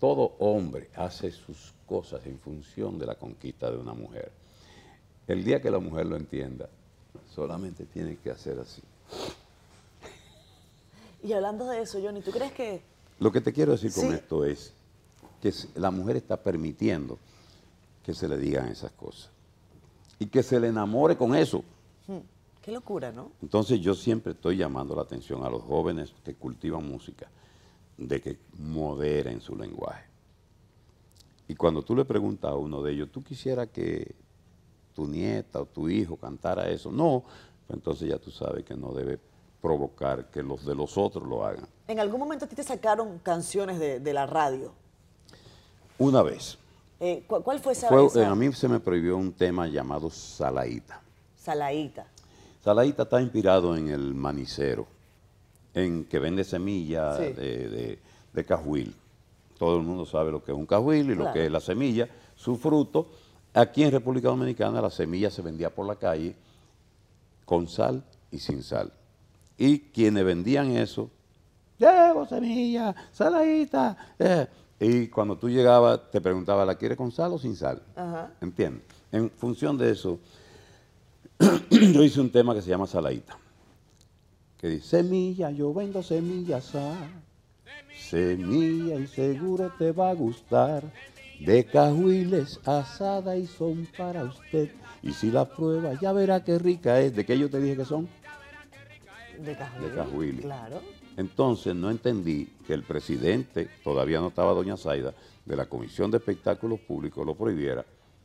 Todo 0.00 0.34
hombre 0.40 0.90
hace 0.96 1.30
sus 1.30 1.72
cosas 1.86 2.26
en 2.26 2.38
función 2.40 2.98
de 2.98 3.06
la 3.06 3.14
conquista 3.14 3.70
de 3.70 3.76
una 3.78 3.94
mujer. 3.94 4.32
El 5.28 5.44
día 5.44 5.60
que 5.62 5.70
la 5.70 5.78
mujer 5.78 6.06
lo 6.06 6.16
entienda, 6.16 6.68
solamente 7.34 7.86
tiene 7.86 8.16
que 8.16 8.30
hacer 8.30 8.58
así. 8.58 8.82
Y 11.22 11.32
hablando 11.32 11.66
de 11.66 11.80
eso, 11.82 12.00
Johnny, 12.02 12.20
¿tú 12.20 12.32
crees 12.32 12.52
que 12.52 12.82
Lo 13.20 13.30
que 13.32 13.40
te 13.40 13.52
quiero 13.52 13.72
decir 13.72 13.92
con 13.94 14.12
esto 14.12 14.44
es 14.44 14.72
que 15.44 15.52
la 15.78 15.90
mujer 15.90 16.16
está 16.16 16.42
permitiendo 16.42 17.18
que 18.02 18.14
se 18.14 18.26
le 18.26 18.38
digan 18.38 18.68
esas 18.68 18.92
cosas 18.92 19.28
y 20.18 20.26
que 20.26 20.42
se 20.42 20.58
le 20.58 20.68
enamore 20.68 21.18
con 21.18 21.34
eso. 21.34 21.62
hmm, 22.06 22.18
qué 22.62 22.72
locura, 22.72 23.12
¿no? 23.12 23.30
Entonces 23.42 23.78
yo 23.80 23.94
siempre 23.94 24.32
estoy 24.32 24.56
llamando 24.56 24.96
la 24.96 25.02
atención 25.02 25.44
a 25.44 25.50
los 25.50 25.62
jóvenes 25.62 26.14
que 26.24 26.34
cultivan 26.34 26.88
música 26.88 27.28
de 27.98 28.22
que 28.22 28.38
moderen 28.58 29.42
su 29.42 29.54
lenguaje. 29.54 30.06
Y 31.46 31.54
cuando 31.56 31.82
tú 31.82 31.94
le 31.94 32.06
preguntas 32.06 32.50
a 32.50 32.54
uno 32.54 32.80
de 32.80 32.92
ellos, 32.92 33.10
¿tú 33.12 33.22
quisieras 33.22 33.68
que 33.68 34.14
tu 34.94 35.06
nieta 35.06 35.60
o 35.60 35.66
tu 35.66 35.90
hijo 35.90 36.16
cantara 36.16 36.70
eso? 36.70 36.90
No, 36.90 37.22
pues 37.66 37.76
entonces 37.76 38.08
ya 38.08 38.18
tú 38.18 38.30
sabes 38.30 38.64
que 38.64 38.74
no 38.74 38.94
debe 38.94 39.18
provocar 39.60 40.30
que 40.30 40.42
los 40.42 40.64
de 40.64 40.74
los 40.74 40.96
otros 40.96 41.28
lo 41.28 41.44
hagan. 41.44 41.68
En 41.86 42.00
algún 42.00 42.18
momento 42.18 42.46
a 42.46 42.48
ti 42.48 42.56
te 42.56 42.62
sacaron 42.62 43.18
canciones 43.18 43.78
de, 43.78 44.00
de 44.00 44.12
la 44.14 44.24
radio. 44.24 44.72
Una 45.98 46.22
vez, 46.22 46.58
Eh, 47.00 47.24
¿cu- 47.26 47.42
¿Cuál 47.42 47.58
fue 47.60 47.72
esa, 47.72 47.88
fue- 47.88 48.06
esa 48.06 48.30
a 48.30 48.34
mí 48.34 48.52
se 48.52 48.68
me 48.68 48.80
prohibió 48.80 49.16
un 49.16 49.32
tema 49.32 49.66
llamado 49.66 50.08
Salaíta. 50.10 51.00
salaíta? 51.36 52.06
Salaíta 52.62 53.02
está 53.02 53.20
inspirado 53.20 53.76
en 53.76 53.88
el 53.88 54.14
manicero, 54.14 54.86
en 55.74 56.04
que 56.04 56.18
vende 56.18 56.44
semillas 56.44 57.18
Sí. 57.18 57.24
de, 57.32 57.68
de- 57.68 57.98
de 58.32 58.44
cajuil. 58.44 58.94
Todo 59.58 59.76
el 59.76 59.82
mundo 59.82 60.06
sabe 60.06 60.30
lo 60.32 60.42
que 60.42 60.52
es 60.52 60.56
un 60.56 60.66
cajuil 60.66 61.10
y 61.10 61.14
lo 61.14 61.30
que 61.32 61.46
es 61.46 61.52
la 61.52 61.60
semilla, 61.60 62.08
su 62.36 62.56
fruto. 62.56 63.08
Aquí 63.52 63.82
en 63.82 63.90
República 63.92 64.28
Dominicana 64.28 64.80
la 64.80 64.90
semilla 64.90 65.30
se 65.30 65.42
vendía 65.42 65.68
por 65.70 65.86
la 65.86 65.96
calle 65.96 66.34
con 67.44 67.68
sal 67.68 68.02
y 68.30 68.38
sin 68.38 68.62
sal. 68.62 68.90
Y 69.58 69.78
quienes 69.80 70.24
vendían 70.24 70.70
eso, 70.76 71.10
llevo 71.78 72.24
semilla, 72.26 72.94
saladita. 73.12 74.14
eh". 74.18 74.46
Y 74.80 75.08
cuando 75.08 75.36
tú 75.36 75.48
llegabas, 75.48 76.10
te 76.10 76.20
preguntaba, 76.20 76.64
¿la 76.64 76.74
quieres 76.74 76.98
con 76.98 77.12
sal 77.12 77.32
o 77.32 77.38
sin 77.38 77.56
sal? 77.56 77.82
Ajá. 77.94 78.32
¿Entiendes? 78.40 78.82
En 79.12 79.30
función 79.30 79.78
de 79.78 79.90
eso, 79.90 80.18
yo 81.70 82.02
hice 82.02 82.20
un 82.20 82.30
tema 82.30 82.54
que 82.54 82.62
se 82.62 82.70
llama 82.70 82.86
Saladita. 82.86 83.38
Que 84.58 84.68
dice, 84.68 85.02
semilla, 85.02 85.50
yo 85.50 85.72
vendo 85.72 86.02
semillas, 86.02 86.74
ah, 86.74 87.08
semilla 87.96 88.96
y 88.96 89.06
seguro 89.06 89.72
te 89.78 89.92
va 89.92 90.10
a 90.10 90.14
gustar. 90.14 90.82
De 91.40 91.64
cajuiles 91.64 92.60
asada 92.64 93.36
y 93.36 93.46
son 93.46 93.88
para 93.96 94.24
usted. 94.24 94.70
Y 95.02 95.12
si 95.12 95.30
la 95.30 95.44
prueba, 95.44 95.92
ya 96.00 96.12
verá 96.12 96.42
qué 96.42 96.58
rica 96.58 97.00
es. 97.00 97.14
¿De 97.14 97.26
qué 97.26 97.38
yo 97.38 97.50
te 97.50 97.60
dije 97.60 97.76
que 97.76 97.84
son? 97.84 98.08
De 99.38 99.56
Cajuili. 99.56 99.88
De 99.88 99.94
Cajuili. 99.94 100.42
Claro. 100.42 100.80
Entonces 101.16 101.74
no 101.74 101.90
entendí 101.90 102.48
que 102.66 102.74
el 102.74 102.82
presidente, 102.82 103.68
todavía 103.84 104.20
no 104.20 104.28
estaba 104.28 104.52
doña 104.52 104.76
Zaida, 104.76 105.14
de 105.44 105.56
la 105.56 105.66
Comisión 105.66 106.10
de 106.10 106.16
Espectáculos 106.18 106.80
Públicos 106.80 107.24
lo 107.24 107.34
prohibiera, 107.34 107.84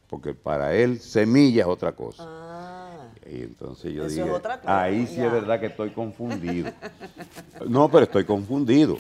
porque 0.10 0.34
para 0.34 0.74
él 0.74 1.00
semilla 1.00 1.64
es 1.64 1.68
otra 1.68 1.92
cosa. 1.92 2.24
Ah, 2.28 3.08
Y 3.30 3.42
entonces 3.44 3.94
yo 3.94 4.08
dije, 4.08 4.28
cosa, 4.28 4.60
ahí 4.66 5.06
sí 5.06 5.22
es 5.22 5.32
verdad 5.32 5.60
que 5.60 5.68
estoy 5.68 5.92
confundido. 5.92 6.72
no, 7.68 7.90
pero 7.90 8.04
estoy 8.06 8.24
confundido. 8.26 8.98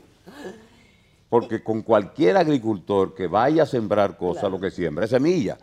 Porque 1.30 1.64
con 1.64 1.82
cualquier 1.84 2.38
agricultor 2.38 3.14
que 3.16 3.28
vaya 3.28 3.64
a 3.64 3.66
sembrar 3.66 4.18
cosas, 4.18 4.42
Claro. 4.42 4.56
lo 4.56 4.62
que 4.62 4.72
siembra 4.72 5.06
es 5.06 5.12
semilla. 5.12 5.58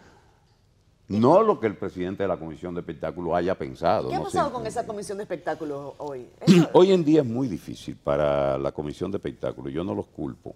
No 1.08 1.40
lo 1.42 1.60
que 1.60 1.68
el 1.68 1.76
presidente 1.76 2.24
de 2.24 2.28
la 2.28 2.36
Comisión 2.36 2.74
de 2.74 2.80
Espectáculos 2.80 3.34
haya 3.34 3.54
pensado. 3.56 4.08
¿qué 4.08 4.16
ha 4.16 4.18
no 4.18 4.24
pasado 4.24 4.52
con 4.52 4.66
esa 4.66 4.84
comisión 4.86 5.18
de 5.18 5.22
espectáculos 5.24 5.94
hoy? 5.98 6.26
Eso 6.40 6.68
Hoy 6.72 6.92
en 6.92 7.04
día 7.04 7.20
es 7.20 7.26
muy 7.26 7.46
difícil 7.46 7.96
para 7.96 8.58
la 8.58 8.72
Comisión 8.72 9.10
de 9.12 9.18
Espectáculos, 9.18 9.72
yo 9.72 9.84
no 9.84 9.94
los 9.94 10.06
culpo, 10.06 10.54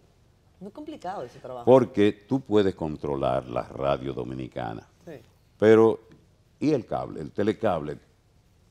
muy 0.59 0.73
complicado 0.73 1.23
ese 1.23 1.39
trabajo. 1.39 1.65
porque 1.65 2.13
tú 2.29 2.41
puedes 2.41 2.75
controlar 2.75 3.47
la 3.49 3.63
radio 3.63 4.13
dominicana, 4.13 4.87
Sí. 5.07 5.13
pero 5.59 6.01
¿y 6.59 6.73
el 6.73 6.85
cable, 6.85 7.21
el 7.21 7.31
telecable? 7.31 7.99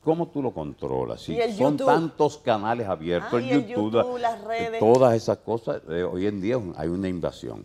¿Cómo 0.04 0.28
tú 0.28 0.42
lo 0.42 0.52
controlas? 0.52 1.22
Si 1.22 1.32
Y 1.34 1.40
son 1.52 1.76
YouTube. 1.78 1.86
tantos 1.86 2.38
canales 2.38 2.88
abiertos, 2.88 3.32
Ah, 3.34 3.38
el 3.38 3.44
y 3.44 3.50
el 3.50 3.66
YouTube, 3.66 3.92
YouTube, 3.94 4.18
las 4.18 4.44
redes. 4.44 4.78
todas 4.80 5.14
esas 5.14 5.38
cosas, 5.38 5.82
eh, 5.88 6.02
hoy 6.04 6.26
en 6.26 6.40
día 6.42 6.58
hay 6.76 6.88
una 6.88 7.08
invasión. 7.08 7.64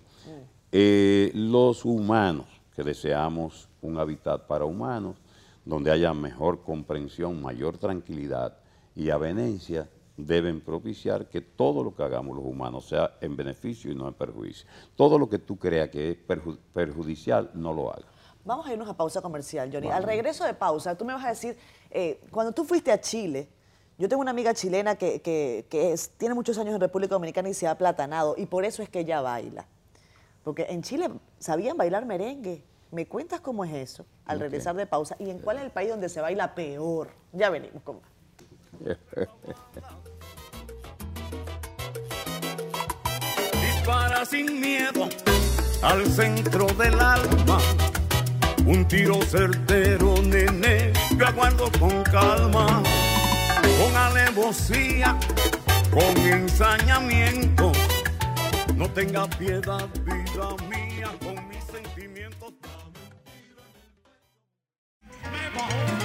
Eh, 0.71 1.31
los 1.33 1.85
humanos 1.85 2.47
que 2.75 2.83
deseamos 2.83 3.69
un 3.81 3.97
hábitat 3.97 4.45
para 4.47 4.65
humanos, 4.65 5.15
donde 5.63 5.91
haya 5.91 6.13
mejor 6.13 6.61
comprensión, 6.63 7.41
mayor 7.41 7.77
tranquilidad 7.77 8.57
y 8.95 9.09
avenencia, 9.09 9.89
deben 10.17 10.61
propiciar 10.61 11.27
que 11.27 11.41
todo 11.41 11.83
lo 11.83 11.93
que 11.95 12.03
hagamos 12.03 12.35
los 12.37 12.45
humanos 12.45 12.87
sea 12.87 13.17
en 13.21 13.35
beneficio 13.35 13.91
y 13.91 13.95
no 13.95 14.07
en 14.07 14.13
perjuicio. 14.13 14.67
Todo 14.95 15.17
lo 15.19 15.27
que 15.27 15.39
tú 15.39 15.57
creas 15.57 15.89
que 15.89 16.11
es 16.11 16.17
perju- 16.27 16.57
perjudicial, 16.73 17.49
no 17.53 17.73
lo 17.73 17.91
hagas. 17.91 18.05
Vamos 18.45 18.67
a 18.67 18.73
irnos 18.73 18.87
a 18.87 18.95
pausa 18.95 19.21
comercial, 19.21 19.69
Johnny. 19.73 19.89
Al 19.89 20.03
regreso 20.03 20.45
de 20.45 20.53
pausa, 20.53 20.95
tú 20.95 21.03
me 21.03 21.13
vas 21.13 21.25
a 21.25 21.29
decir, 21.29 21.57
eh, 21.89 22.21
cuando 22.31 22.51
tú 22.53 22.63
fuiste 22.63 22.91
a 22.91 23.01
Chile, 23.01 23.49
yo 23.97 24.07
tengo 24.07 24.21
una 24.21 24.31
amiga 24.31 24.53
chilena 24.53 24.95
que, 24.95 25.19
que- 25.21 25.65
que 25.69 25.93
es- 25.93 26.11
tiene 26.11 26.35
muchos 26.35 26.57
años 26.59 26.75
en 26.75 26.81
República 26.81 27.15
Dominicana 27.15 27.49
y 27.49 27.53
se 27.53 27.65
ha 27.67 27.71
aplatanado, 27.71 28.35
y 28.37 28.45
por 28.45 28.63
eso 28.63 28.83
es 28.83 28.89
que 28.89 28.99
ella 28.99 29.19
baila. 29.21 29.67
Porque 30.45 30.67
en 30.69 30.81
Chile 30.83 31.09
sabían 31.39 31.75
bailar 31.75 32.05
merengue. 32.05 32.63
¿Me 32.91 33.07
cuentas 33.07 33.41
cómo 33.41 33.65
es 33.65 33.73
eso 33.73 34.05
al 34.25 34.37
Ok. 34.37 34.43
regresar 34.43 34.75
de 34.75 34.85
pausa? 34.85 35.17
¿Y 35.19 35.31
en 35.31 35.39
cuál 35.39 35.57
es 35.57 35.63
el 35.63 35.71
país 35.71 35.89
donde 35.89 36.07
se 36.07 36.21
baila 36.21 36.53
peor? 36.55 37.09
Ya 37.33 37.49
venimos 37.49 37.81
con 37.83 37.99
más. 37.99 38.09
Dispara 43.61 44.23
sin 44.25 44.59
miedo 44.61 45.09
al 45.81 46.05
centro 46.05 46.67
del 46.77 46.99
alma. 46.99 47.57
Un 48.65 48.87
tiro 48.87 49.21
certero, 49.23 50.15
nene, 50.21 50.93
yo 51.17 51.27
aguardo 51.27 51.69
con 51.79 52.03
calma, 52.03 52.81
con 53.79 53.95
alevosía, 53.95 55.17
con 55.91 56.17
ensañamiento. 56.17 57.71
No 58.75 58.89
tenga 58.89 59.25
piedad, 59.27 59.87
vida 60.03 60.55
mía, 60.69 61.09
con 61.23 61.47
mis 61.47 61.63
sentimientos. 61.63 62.53
Me 65.31 66.04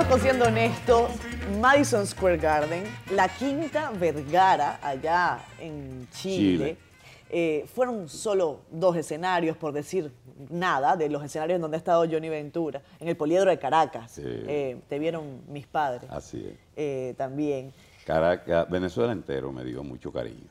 Regresamos 0.00 0.06
con 0.08 0.20
Siendo 0.48 1.08
Madison 1.60 2.06
Square 2.06 2.38
Garden, 2.38 2.84
la 3.14 3.28
Quinta 3.28 3.90
Vergara, 3.90 4.78
allá 4.82 5.40
en 5.60 6.08
Chile. 6.10 6.36
Chile. 6.56 6.76
Eh, 7.28 7.66
fueron 7.74 8.08
solo 8.08 8.60
dos 8.70 8.96
escenarios, 8.96 9.58
por 9.58 9.72
decir 9.74 10.10
nada, 10.48 10.96
de 10.96 11.10
los 11.10 11.22
escenarios 11.22 11.56
en 11.56 11.62
donde 11.62 11.76
ha 11.76 11.78
estado 11.78 12.06
Johnny 12.10 12.30
Ventura. 12.30 12.80
En 12.98 13.08
el 13.08 13.16
Poliedro 13.16 13.50
de 13.50 13.58
Caracas. 13.58 14.12
Sí. 14.12 14.22
Eh, 14.24 14.80
te 14.88 14.98
vieron 14.98 15.42
mis 15.48 15.66
padres 15.66 16.10
Así 16.10 16.46
es. 16.46 16.54
eh, 16.76 17.14
también. 17.18 17.72
Caracas, 18.06 18.70
Venezuela 18.70 19.12
entero 19.12 19.52
me 19.52 19.64
dio 19.64 19.84
mucho 19.84 20.10
cariño. 20.10 20.48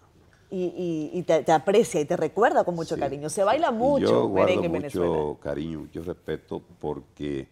Y, 0.51 0.65
y- 1.13 1.19
y 1.19 1.23
te, 1.23 1.41
te 1.43 1.51
aprecia 1.51 1.99
y 2.01 2.05
te 2.05 2.15
recuerda 2.17 2.63
con 2.63 2.75
mucho 2.75 2.93
Sí. 2.95 3.01
cariño. 3.01 3.29
Se 3.29 3.43
baila 3.43 3.71
mucho 3.71 4.05
Yo 4.05 4.27
guardo 4.27 4.53
en 4.53 4.59
mucho 4.59 4.71
Venezuela. 4.71 5.33
cariño, 5.41 5.79
mucho 5.79 6.03
respeto 6.03 6.61
porque 6.79 7.47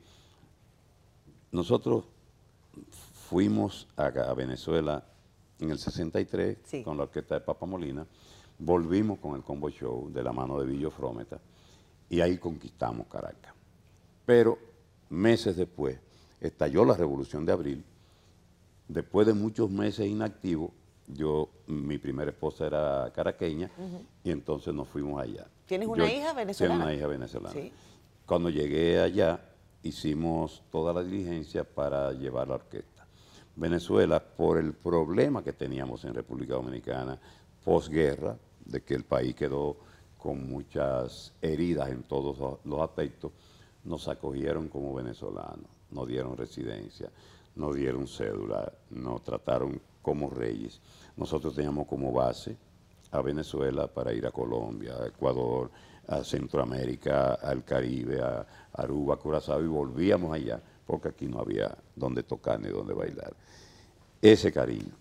nosotros 1.52 2.06
fuimos 3.30 3.88
a, 3.98 4.06
a 4.06 4.34
Venezuela 4.34 5.04
en 5.60 5.72
el 5.72 5.80
63 5.80 6.58
Sí. 6.64 6.84
con 6.84 6.98
la 6.98 7.04
orquesta 7.04 7.36
de 7.36 7.42
Papa 7.42 7.66
Molina, 7.66 8.06
volvimos 8.60 9.20
con 9.20 9.36
el 9.36 9.44
Combo 9.44 9.70
Show 9.70 10.12
de 10.12 10.24
la 10.24 10.32
mano 10.32 10.60
de 10.60 10.66
Villo 10.66 10.92
Frometa 10.92 11.40
y 12.10 12.22
ahí 12.22 12.38
conquistamos 12.38 13.08
Caracas. 13.08 13.54
Pero 14.26 14.58
meses 15.10 15.56
después 15.58 16.00
estalló 16.42 16.86
la 16.86 16.96
Revolución 16.96 17.46
de 17.46 17.52
Abril, 17.54 17.84
después 18.88 19.26
de 19.28 19.34
muchos 19.34 19.70
meses 19.70 20.08
inactivos, 20.08 20.72
yo, 21.08 21.50
mi 21.68 21.98
primera 21.98 22.32
esposa 22.32 22.68
era 22.68 23.12
caraqueña 23.16 23.72
y 24.24 24.32
entonces 24.32 24.74
nos 24.74 24.88
fuimos 24.90 25.22
allá. 25.22 25.48
¿Tienes 25.66 25.88
una 25.88 26.12
hija 26.12 26.34
venezolana? 26.34 26.74
Tengo 26.76 26.86
una 26.86 26.94
hija 26.94 27.08
venezolana. 27.08 27.54
Sí. 27.54 27.72
Cuando 28.26 28.50
llegué 28.50 29.00
allá, 29.00 29.40
hicimos 29.88 30.64
toda 30.72 30.94
la 30.94 31.04
diligencia 31.04 31.64
para 31.64 32.12
llevar 32.14 32.48
la 32.48 32.56
orquesta. 32.56 33.06
Venezuela, 33.56 34.20
por 34.24 34.58
el 34.58 34.74
problema 34.74 35.44
que 35.44 35.54
teníamos 35.54 36.06
en 36.06 36.14
República 36.14 36.54
Dominicana, 36.54 37.20
posguerra, 37.64 38.38
de 38.66 38.82
que 38.82 38.94
el 38.94 39.04
país 39.04 39.34
quedó 39.36 39.78
con 40.18 40.48
muchas 40.50 41.34
heridas 41.42 41.90
en 41.90 42.04
todos 42.04 42.60
los- 42.66 42.82
aspectos, 42.82 43.32
nos 43.84 44.08
acogieron 44.08 44.68
como 44.68 44.94
venezolanos, 44.94 45.66
nos 45.92 46.08
dieron 46.08 46.36
residencia, 46.36 47.10
nos 47.56 47.76
dieron 47.76 48.08
cédula, 48.08 48.72
nos 48.90 49.24
trataron 49.24 49.82
como 50.02 50.30
reyes. 50.30 50.82
Nosotros 51.16 51.56
teníamos 51.56 51.88
como 51.88 52.12
base 52.12 52.58
a 53.12 53.22
Venezuela 53.22 53.88
para 53.88 54.14
ir 54.14 54.26
a 54.26 54.32
Colombia, 54.32 54.96
a 55.02 55.08
Ecuador, 55.08 55.72
a 56.08 56.24
Centroamérica, 56.24 57.34
al 57.36 57.64
Caribe, 57.64 58.22
a 58.22 58.46
Aruba, 58.74 59.18
Curazao 59.18 59.62
y 59.62 59.68
volvíamos 59.68 60.34
allá 60.34 60.62
porque 60.86 61.10
aquí 61.10 61.28
no 61.28 61.40
había 61.40 61.78
donde 61.96 62.24
tocar 62.24 62.60
ni 62.60 62.70
donde 62.70 62.94
bailar. 62.94 63.34
Ese 64.22 64.52
cariño, 64.52 64.94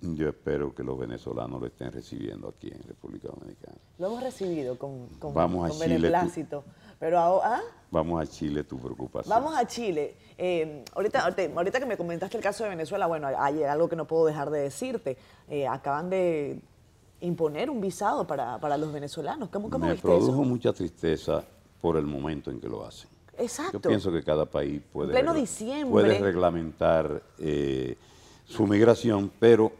yo 0.00 0.28
espero 0.28 0.74
que 0.74 0.82
los 0.82 0.98
venezolanos 0.98 1.60
lo 1.60 1.66
estén 1.66 1.92
recibiendo 1.92 2.48
aquí 2.48 2.68
en 2.68 2.82
República 2.82 3.28
Dominicana. 3.28 3.76
Lo 3.98 4.08
hemos 4.08 4.22
recibido 4.22 4.76
con, 4.76 5.06
con, 5.20 5.32
Vamos 5.32 5.64
a 5.64 5.68
con 5.68 5.78
Chile, 5.78 5.94
beneplácito. 5.94 6.64
Pero 6.98 7.18
ahora... 7.18 7.56
¿ah? 7.56 7.62
Vamos 7.90 8.20
a 8.20 8.26
Chile, 8.26 8.64
tu 8.64 8.78
preocupación. 8.78 9.30
Vamos 9.30 9.56
a 9.56 9.66
Chile. 9.66 10.16
Eh, 10.36 10.84
ahorita, 10.94 11.22
ahorita, 11.22 11.42
ahorita 11.54 11.80
que 11.80 11.86
me 11.86 11.96
comentaste 11.96 12.36
el 12.36 12.42
caso 12.42 12.64
de 12.64 12.70
Venezuela, 12.70 13.06
bueno, 13.06 13.28
hay 13.38 13.62
algo 13.62 13.88
que 13.88 13.96
no 13.96 14.06
puedo 14.06 14.26
dejar 14.26 14.50
de 14.50 14.60
decirte. 14.60 15.16
Eh, 15.48 15.66
acaban 15.66 16.10
de 16.10 16.60
imponer 17.20 17.68
un 17.70 17.80
visado 17.80 18.26
para, 18.26 18.58
para 18.60 18.76
los 18.76 18.92
venezolanos. 18.92 19.48
¿Cómo, 19.48 19.68
cómo 19.70 19.86
Me 19.86 19.94
produjo 19.96 20.32
eso? 20.32 20.42
mucha 20.44 20.72
tristeza 20.72 21.44
por 21.80 21.96
el 21.96 22.06
momento 22.06 22.50
en 22.50 22.60
que 22.60 22.68
lo 22.68 22.84
hacen. 22.84 23.08
Exacto. 23.36 23.78
Yo 23.80 23.88
pienso 23.88 24.10
que 24.12 24.22
cada 24.22 24.44
país 24.46 24.80
puede, 24.92 25.10
pleno 25.12 25.32
regla- 25.32 25.40
diciembre. 25.40 25.90
puede 25.90 26.18
reglamentar 26.18 27.22
eh, 27.38 27.96
su 28.44 28.66
migración, 28.66 29.30
pero 29.38 29.72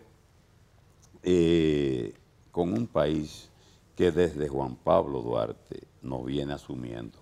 eh, 1.23 2.15
con 2.51 2.73
un 2.73 2.87
país 2.87 3.49
que 3.97 4.13
desde 4.13 4.49
Juan 4.49 4.77
Pablo 4.77 5.21
Duarte 5.23 5.83
nos 6.03 6.25
viene 6.25 6.53
asumiendo, 6.55 7.19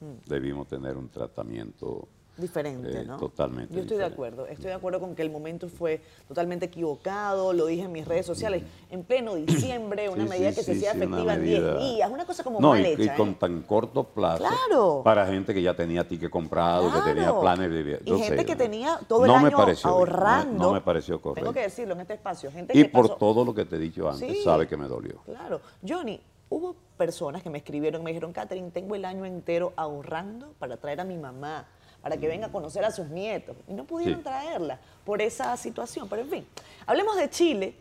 Mm. 0.00 0.28
debimos 0.28 0.68
tener 0.68 0.96
un 0.96 1.08
tratamiento 1.08 2.06
Diferente, 2.38 3.00
eh, 3.00 3.04
¿no? 3.04 3.16
totalmente 3.16 3.74
Yo 3.74 3.80
estoy 3.80 3.96
de 3.98 4.04
acuerdo. 4.04 4.46
Estoy 4.46 4.66
de 4.66 4.74
acuerdo 4.74 5.00
con 5.00 5.14
que 5.16 5.22
el 5.22 5.30
momento 5.30 5.68
fue 5.68 6.00
totalmente 6.28 6.66
equivocado. 6.66 7.52
Lo 7.52 7.66
dije 7.66 7.82
en 7.82 7.92
mis 7.92 8.06
redes 8.06 8.24
sociales. 8.26 8.62
En 8.90 9.02
pleno 9.02 9.34
diciembre, 9.34 10.08
una 10.08 10.22
Sí, 10.22 10.28
medida 10.28 10.50
sí, 10.50 10.56
que 10.56 10.62
se 10.62 10.72
hacía 10.72 10.92
sí, 10.92 10.98
efectiva 10.98 11.34
en 11.34 11.42
10 11.42 11.60
medida- 11.60 11.78
días. 11.78 12.10
Una 12.10 12.24
cosa 12.24 12.44
como 12.44 12.60
no, 12.60 12.68
mal 12.70 12.86
y, 12.86 13.08
con 13.16 13.30
¿eh? 13.30 13.36
tan 13.40 13.62
corto 13.62 14.04
plazo 14.04 14.44
Claro. 14.44 15.00
para 15.04 15.26
gente 15.26 15.52
que 15.52 15.60
ya 15.62 15.74
tenía 15.74 16.06
ticket 16.06 16.30
comprado, 16.30 16.92
que 16.92 17.00
tenía 17.12 17.38
planes 17.38 17.70
de. 17.70 18.00
Y 18.04 18.10
gente 18.18 18.36
sé, 18.38 18.44
que 18.46 18.52
¿no? 18.52 18.58
tenía 18.58 19.00
todo 19.08 19.24
el 19.24 19.28
No 19.32 19.36
año 19.38 19.56
pareció 19.56 19.90
bien, 19.90 19.98
no 19.98 20.04
me- 20.06 20.10
ahorrando. 20.20 20.64
No, 20.64 20.72
me 20.74 20.80
pareció 20.80 21.20
correcto. 21.20 21.40
Tengo 21.40 21.52
que 21.54 21.62
decirlo 21.62 21.94
en 21.94 22.00
este 22.02 22.14
espacio. 22.14 22.52
Gente 22.52 22.78
y 22.78 22.84
que 22.84 22.88
por 22.88 23.06
pasó- 23.08 23.16
todo 23.16 23.44
lo 23.44 23.52
que 23.54 23.64
te 23.64 23.76
he 23.76 23.78
dicho 23.80 24.08
antes, 24.08 24.44
sabe 24.44 24.68
que 24.68 24.76
me 24.76 24.86
dolió. 24.86 25.16
Claro. 25.24 25.60
Johnny, 25.86 26.20
hubo 26.50 26.76
personas 26.96 27.42
que 27.42 27.50
me 27.50 27.58
escribieron 27.58 28.00
y 28.00 28.04
me 28.04 28.10
dijeron, 28.10 28.32
Catherine, 28.32 28.70
tengo 28.70 28.94
el 28.94 29.04
año 29.04 29.24
entero 29.24 29.72
ahorrando 29.76 30.52
para 30.58 30.76
traer 30.76 31.00
a 31.00 31.04
mi 31.04 31.16
mamá, 31.16 31.66
para 32.02 32.16
que 32.16 32.28
venga 32.28 32.46
a 32.46 32.52
conocer 32.52 32.84
a 32.84 32.90
sus 32.90 33.08
nietos. 33.08 33.56
Y 33.68 33.72
no 33.74 33.84
pudieron 33.84 34.18
Sí. 34.18 34.24
traerla 34.24 34.78
por 35.04 35.20
esa 35.22 35.56
situación. 35.56 36.08
Pero 36.08 36.22
en 36.22 36.30
fin, 36.30 36.46
hablemos 36.86 37.16
de 37.16 37.28
Chile. 37.30 37.74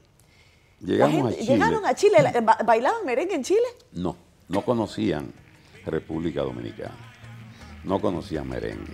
Llegamos 0.80 1.16
gente- 1.16 1.28
a 1.30 1.40
Chile. 1.40 1.54
¿Llegaron 1.54 1.86
a 1.86 1.96
Chile? 1.96 2.18
la- 2.22 2.42
ba- 2.42 2.58
¿Bailaban 2.66 3.06
merengue 3.06 3.36
en 3.36 3.44
Chile? 3.44 3.68
No, 3.94 4.16
no 4.48 4.62
conocían 4.64 5.32
República 5.86 6.42
Dominicana, 6.42 6.96
no 7.84 8.00
conocían 8.00 8.48
merengue, 8.48 8.94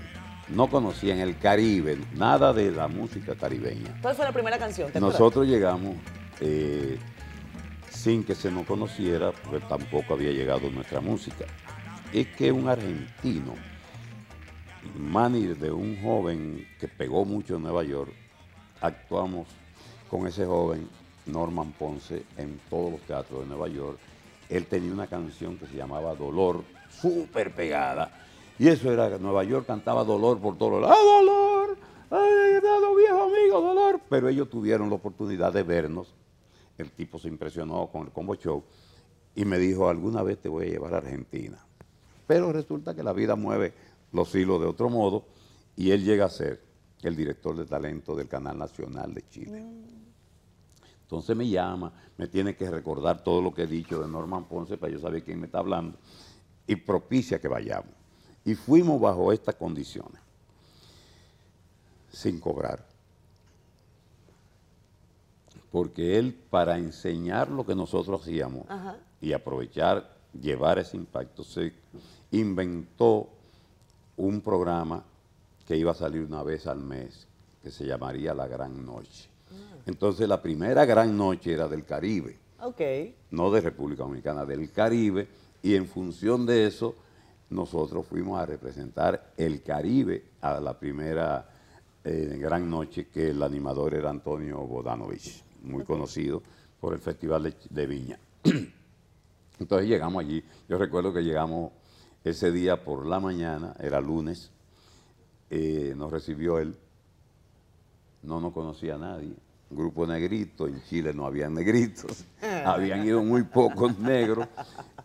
no 0.50 0.70
conocían 0.70 1.20
el 1.20 1.38
Caribe, 1.40 1.98
nada 2.14 2.54
de 2.54 2.72
la 2.72 2.88
música 2.88 3.36
caribeña. 3.36 3.98
¿Cuál 4.02 4.16
fue 4.16 4.26
la 4.26 4.32
primera 4.32 4.58
canción? 4.58 4.92
¿Te? 4.92 5.00
Nosotros 5.00 5.46
llegamos 5.48 5.96
eh, 6.40 6.98
sin 7.90 8.24
que 8.24 8.36
se 8.36 8.52
nos 8.52 8.66
conociera, 8.66 9.32
porque 9.32 9.66
tampoco 9.68 10.14
había 10.14 10.32
llegado 10.32 10.70
nuestra 10.70 11.00
música. 11.02 11.46
Es 12.12 12.28
que 12.28 12.52
un 12.52 12.68
argentino, 12.68 13.54
manager 14.98 15.58
de 15.58 15.72
un 15.72 16.02
joven 16.02 16.68
que 16.80 16.88
pegó 16.88 17.26
mucho 17.26 17.56
en 17.56 17.64
Nueva 17.64 17.84
York, 17.84 18.12
actuamos 18.82 19.48
con 20.10 20.28
ese 20.28 20.46
joven 20.46 20.88
Norman 21.26 21.72
Ponce 21.72 22.24
en 22.38 22.60
todos 22.70 22.92
los 22.92 23.02
teatros 23.02 23.42
de 23.42 23.48
Nueva 23.48 23.68
York. 23.68 23.98
Él 24.50 24.66
tenía 24.68 24.92
una 24.92 25.08
canción 25.08 25.58
que 25.58 25.66
se 25.68 25.78
llamaba 25.78 26.16
Dolor, 26.16 26.64
súper 26.90 27.54
pegada. 27.54 28.12
Y 28.60 28.68
eso 28.68 28.92
era, 28.92 29.18
Nueva 29.18 29.44
York 29.44 29.66
cantaba 29.66 30.04
Dolor 30.04 30.40
por 30.40 30.58
todos 30.58 30.82
lados. 30.82 30.98
¡Ah, 30.98 31.04
Dolor! 31.04 31.78
¡Ay, 32.12 32.62
dado 32.62 32.96
viejo 32.96 33.24
amigo, 33.24 33.62
Dolor! 33.62 34.02
Pero 34.10 34.30
ellos 34.30 34.50
tuvieron 34.50 34.90
la 34.90 34.96
oportunidad 34.96 35.52
de 35.52 35.64
vernos. 35.64 36.14
El 36.78 36.92
tipo 36.92 37.18
se 37.18 37.28
impresionó 37.28 37.88
con 37.88 38.04
el 38.04 38.12
combo 38.12 38.36
show 38.36 38.64
y 39.36 39.46
me 39.46 39.58
dijo, 39.58 39.90
alguna 39.90 40.22
vez 40.22 40.40
te 40.40 40.50
voy 40.50 40.66
a 40.66 40.70
llevar 40.70 40.94
a 40.94 40.98
Argentina. 40.98 41.58
Pero 42.28 42.52
resulta 42.54 42.96
que 42.96 43.04
la 43.04 43.14
vida 43.14 43.36
mueve 43.36 43.74
los 44.14 44.34
hilos 44.34 44.62
de 44.62 44.68
otro 44.68 44.90
modo 44.90 45.26
y 45.76 45.92
él 45.92 46.04
llega 46.04 46.26
a 46.26 46.30
ser 46.30 46.62
el 47.02 47.16
director 47.16 47.58
de 47.58 47.66
talento 47.66 48.16
del 48.16 48.28
Canal 48.28 48.58
Nacional 48.58 49.14
de 49.14 49.28
Chile. 49.30 49.66
Entonces 51.02 51.36
me 51.36 51.48
llama, 51.50 51.92
me 52.18 52.28
tiene 52.28 52.56
que 52.56 52.70
recordar 52.70 53.24
todo 53.24 53.42
lo 53.42 53.54
que 53.54 53.64
he 53.64 53.68
dicho 53.68 54.02
de 54.02 54.08
Norman 54.08 54.46
Ponce 54.46 54.78
para 54.78 54.92
yo 54.92 55.00
saber 55.00 55.24
quién 55.24 55.40
me 55.40 55.48
está 55.48 55.60
hablando 55.60 55.98
y 56.66 56.76
propicia 56.76 57.40
que 57.40 57.48
vayamos. 57.48 57.92
Y 58.46 58.56
fuimos 58.56 59.00
bajo 59.00 59.32
estas 59.32 59.56
condiciones, 59.56 60.22
sin 62.12 62.40
cobrar. 62.40 62.86
Porque 65.72 66.18
él, 66.20 66.34
para 66.50 66.78
enseñar 66.78 67.50
lo 67.50 67.66
que 67.66 67.76
nosotros 67.76 68.22
hacíamos 68.22 68.66
y 69.20 69.34
aprovechar, 69.34 70.18
llevar 70.40 70.80
ese 70.80 70.98
impacto, 70.98 71.44
se 71.44 71.74
inventó 72.32 73.30
un 74.18 74.42
programa 74.42 75.04
que 75.66 75.78
iba 75.78 75.92
a 75.92 75.96
salir 75.96 76.22
una 76.24 76.44
vez 76.44 76.68
al 76.68 76.80
mes, 76.80 77.28
que 77.62 77.72
se 77.72 77.86
llamaría 77.86 78.34
La 78.34 78.48
Gran 78.48 78.86
Noche. 78.86 79.30
Ah. 79.52 79.78
Entonces 79.86 80.28
la 80.28 80.42
primera 80.42 80.86
gran 80.86 81.16
noche 81.16 81.54
era 81.54 81.68
del 81.68 81.86
Caribe, 81.86 82.38
okay. 82.62 83.16
no 83.32 83.50
de 83.52 83.62
República 83.62 84.04
Dominicana, 84.04 84.46
del 84.46 84.72
Caribe, 84.72 85.28
y 85.62 85.76
en 85.76 85.88
función 85.88 86.46
de 86.46 86.68
eso 86.68 86.96
nosotros 87.50 88.06
fuimos 88.06 88.40
a 88.40 88.46
representar 88.46 89.34
el 89.38 89.62
Caribe 89.62 90.24
a 90.42 90.60
la 90.60 90.78
primera 90.78 91.48
eh, 92.04 92.38
gran 92.40 92.70
noche 92.70 93.08
que 93.08 93.30
el 93.30 93.42
animador 93.42 93.94
era 93.94 94.10
Antonio 94.10 94.58
Bodanovich, 94.60 95.44
muy 95.62 95.86
conocido 95.86 96.42
por 96.80 96.94
el 96.94 97.00
Festival 97.00 97.56
de 97.70 97.88
Viña. 97.88 98.20
Entonces 99.60 99.88
llegamos 99.88 100.22
allí, 100.22 100.44
yo 100.68 100.78
recuerdo 100.78 101.14
que 101.14 101.24
llegamos 101.24 101.72
ese 102.24 102.52
día 102.52 102.84
por 102.84 103.06
la 103.06 103.20
mañana, 103.20 103.76
era 103.80 104.00
lunes, 104.00 104.52
eh, 105.50 105.94
nos 105.96 106.12
recibió 106.12 106.58
él, 106.60 106.76
no 108.22 108.40
nos 108.40 108.54
conocía 108.54 108.96
a 108.96 108.98
nadie, 108.98 109.34
grupo 109.70 110.08
negrito, 110.08 110.68
en 110.68 110.82
Chile 110.84 111.14
no 111.14 111.26
había 111.26 111.50
negritos, 111.50 112.26
habían 112.66 113.06
ido 113.06 113.22
muy 113.24 113.44
pocos 113.44 113.98
negros, 114.00 114.48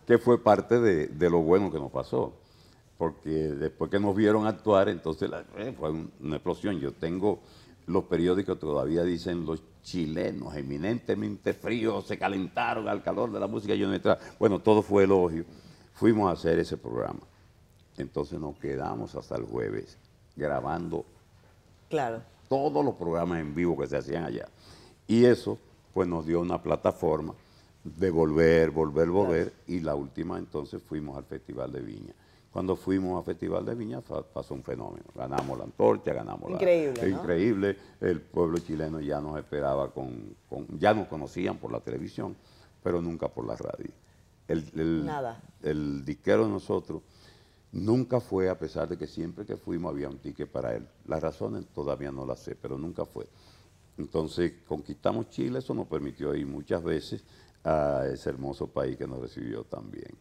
que 0.07 0.17
fue 0.17 0.41
parte 0.41 0.79
de, 0.79 1.29
lo 1.29 1.41
bueno 1.41 1.71
que 1.71 1.79
nos 1.79 1.91
pasó, 1.91 2.33
porque 2.97 3.29
después 3.29 3.91
que 3.91 3.99
nos 3.99 4.15
vieron 4.15 4.47
actuar, 4.47 4.89
entonces 4.89 5.29
eh, 5.57 5.73
fue 5.77 5.91
una 5.91 6.35
explosión. 6.35 6.79
Yo 6.79 6.91
tengo 6.93 7.39
los 7.85 8.03
periódicos 8.03 8.59
todavía 8.59 9.03
dicen 9.03 9.45
los 9.45 9.63
chilenos 9.81 10.55
eminentemente 10.55 11.53
fríos 11.53 12.05
se 12.05 12.19
calentaron 12.19 12.89
al 12.89 13.01
calor 13.01 13.31
de 13.31 13.39
la 13.39 13.47
música. 13.47 13.73
Yo 13.73 13.87
no 13.87 14.17
bueno, 14.37 14.59
todo 14.59 14.81
fue 14.81 15.05
elogio 15.05 15.45
fuimos 15.99 16.29
a 16.29 16.31
hacer 16.31 16.57
ese 16.59 16.77
programa. 16.77 17.19
Entonces 17.97 18.39
nos 18.39 18.57
quedamos 18.57 19.15
hasta 19.15 19.35
el 19.35 19.43
jueves 19.43 19.97
grabando 20.33 21.03
claro. 21.89 22.21
todos 22.47 22.85
los 22.85 22.95
programas 22.95 23.41
en 23.41 23.53
vivo 23.53 23.77
que 23.77 23.85
se 23.85 23.97
hacían 23.97 24.23
allá. 24.23 24.47
Y 25.07 25.25
eso 25.25 25.57
pues 25.93 26.07
nos 26.07 26.25
dio 26.25 26.39
una 26.39 26.63
plataforma 26.63 27.33
de 27.83 28.09
volver, 28.09 28.71
volver, 28.71 29.09
volver. 29.09 29.53
Y 29.67 29.81
la 29.81 29.95
última 29.95 30.37
entonces 30.37 30.81
fuimos 30.81 31.17
al 31.17 31.25
Festival 31.25 31.69
de 31.73 31.81
Viña. 31.81 32.13
Cuando 32.53 32.77
fuimos 32.77 33.19
al 33.19 33.25
Festival 33.25 33.65
de 33.65 33.75
Viña 33.75 33.99
pasó 33.99 34.53
un 34.53 34.63
fenómeno. 34.63 35.03
Ganamos 35.13 35.57
la 35.57 35.65
antorcha, 35.65 36.13
ganamos 36.13 36.49
increíble, 36.51 37.01
la... 37.01 37.09
Increíble. 37.09 37.77
El 37.99 38.21
pueblo 38.21 38.57
chileno 38.59 39.01
ya 39.01 39.19
nos 39.19 39.37
esperaba 39.37 39.91
con, 39.91 40.33
con... 40.47 40.65
Ya 40.79 40.93
nos 40.93 41.09
conocían 41.09 41.57
por 41.57 41.73
la 41.73 41.81
televisión, 41.81 42.37
pero 42.81 43.01
nunca 43.01 43.27
por 43.27 43.45
la 43.45 43.57
radio. 43.57 43.91
El, 44.49 45.05
Nada. 45.05 45.41
el 45.61 46.03
disquero 46.03 46.45
de 46.45 46.51
nosotros 46.51 47.03
nunca 47.71 48.19
fue, 48.19 48.49
a 48.49 48.57
pesar 48.57 48.87
de 48.89 48.97
que 48.97 49.07
siempre 49.07 49.45
que 49.45 49.55
fuimos 49.55 49.91
había 49.91 50.09
un 50.09 50.17
ticket 50.17 50.49
para 50.49 50.75
él. 50.75 50.87
Las 51.05 51.21
razones 51.21 51.67
todavía 51.73 52.11
no 52.11 52.25
las 52.25 52.39
sé, 52.39 52.55
pero 52.55 52.77
nunca 52.77 53.05
fue. 53.05 53.27
Entonces 53.97 54.53
conquistamos 54.67 55.29
Chile, 55.29 55.59
eso 55.59 55.73
nos 55.73 55.87
permitió 55.87 56.33
ir 56.33 56.47
muchas 56.47 56.83
veces 56.83 57.23
a 57.63 58.05
ese 58.11 58.29
hermoso 58.29 58.67
país 58.67 58.97
que 58.97 59.05
nos 59.05 59.19
recibió 59.21 59.63
también. 59.63 60.17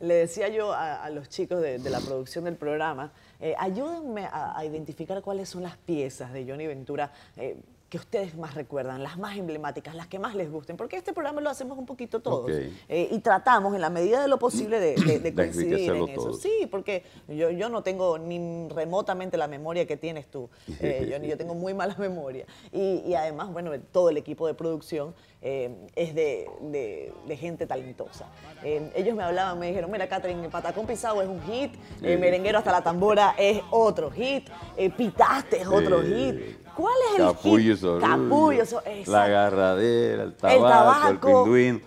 Le 0.00 0.14
decía 0.14 0.48
yo 0.48 0.72
a, 0.72 1.10
los 1.10 1.28
chicos 1.28 1.60
de, 1.60 1.78
la 1.78 2.00
producción 2.00 2.44
del 2.44 2.56
programa, 2.56 3.12
eh, 3.40 3.54
ayúdenme 3.58 4.28
a, 4.30 4.64
identificar 4.64 5.20
cuáles 5.22 5.48
son 5.48 5.62
las 5.62 5.76
piezas 5.76 6.32
de 6.32 6.46
Johnny 6.48 6.66
Ventura. 6.66 7.12
Eh, 7.36 7.60
que 7.88 7.96
ustedes 7.96 8.36
más 8.36 8.54
recuerdan, 8.54 9.02
las 9.02 9.16
más 9.18 9.38
emblemáticas, 9.38 9.94
las 9.94 10.08
que 10.08 10.18
más 10.18 10.34
les 10.34 10.50
gusten, 10.50 10.76
porque 10.76 10.96
este 10.96 11.14
programa 11.14 11.40
lo 11.40 11.48
hacemos 11.48 11.78
un 11.78 11.86
poquito 11.86 12.20
todos 12.20 12.50
eh, 12.50 13.08
y 13.10 13.18
tratamos 13.20 13.74
en 13.74 13.80
la 13.80 13.88
medida 13.88 14.20
de 14.20 14.28
lo 14.28 14.38
posible 14.38 14.78
de, 14.78 15.32
coincidir 15.34 15.90
en 15.92 16.08
eso. 16.08 16.34
Sí, 16.34 16.68
porque 16.70 17.04
yo, 17.28 17.50
yo 17.50 17.70
no 17.70 17.82
tengo 17.82 18.18
ni 18.18 18.68
remotamente 18.68 19.38
la 19.38 19.48
memoria 19.48 19.86
que 19.86 19.96
tienes 19.96 20.30
tú, 20.30 20.50
eh, 20.80 21.08
yo, 21.10 21.26
yo 21.26 21.38
tengo 21.38 21.54
muy 21.54 21.72
mala 21.72 21.94
memoria. 21.98 22.44
Y, 22.72 23.02
y, 23.06 23.14
además, 23.14 23.50
bueno, 23.52 23.72
todo 23.90 24.10
el 24.10 24.18
equipo 24.18 24.46
de 24.46 24.52
producción 24.52 25.14
eh, 25.40 25.74
es 25.96 26.14
de, 26.14 27.14
gente 27.38 27.66
talentosa. 27.66 28.26
ellos 28.62 29.16
me 29.16 29.22
hablaban, 29.22 29.58
me 29.58 29.68
dijeron, 29.68 29.90
mira, 29.90 30.08
Catherine, 30.08 30.48
Patacón 30.50 30.86
Pisado 30.86 31.22
es 31.22 31.28
un 31.28 31.40
hit, 31.42 31.72
Merenguero 32.02 32.58
hasta 32.58 32.72
la 32.72 32.82
tambora 32.82 33.34
es 33.38 33.62
otro 33.70 34.10
hit, 34.10 34.50
Pitaste 34.96 35.62
es 35.62 35.66
otro 35.66 36.02
hit. 36.02 36.67
¿Cuál 36.78 36.94
es 37.10 37.18
el 37.18 37.26
Capullo 37.26 37.98
Capullo, 37.98 38.64
La 39.08 39.24
agarradera, 39.24 40.22
el 40.22 40.34
tabaco, 40.36 41.08
el, 41.08 41.18
pinduín. 41.18 41.82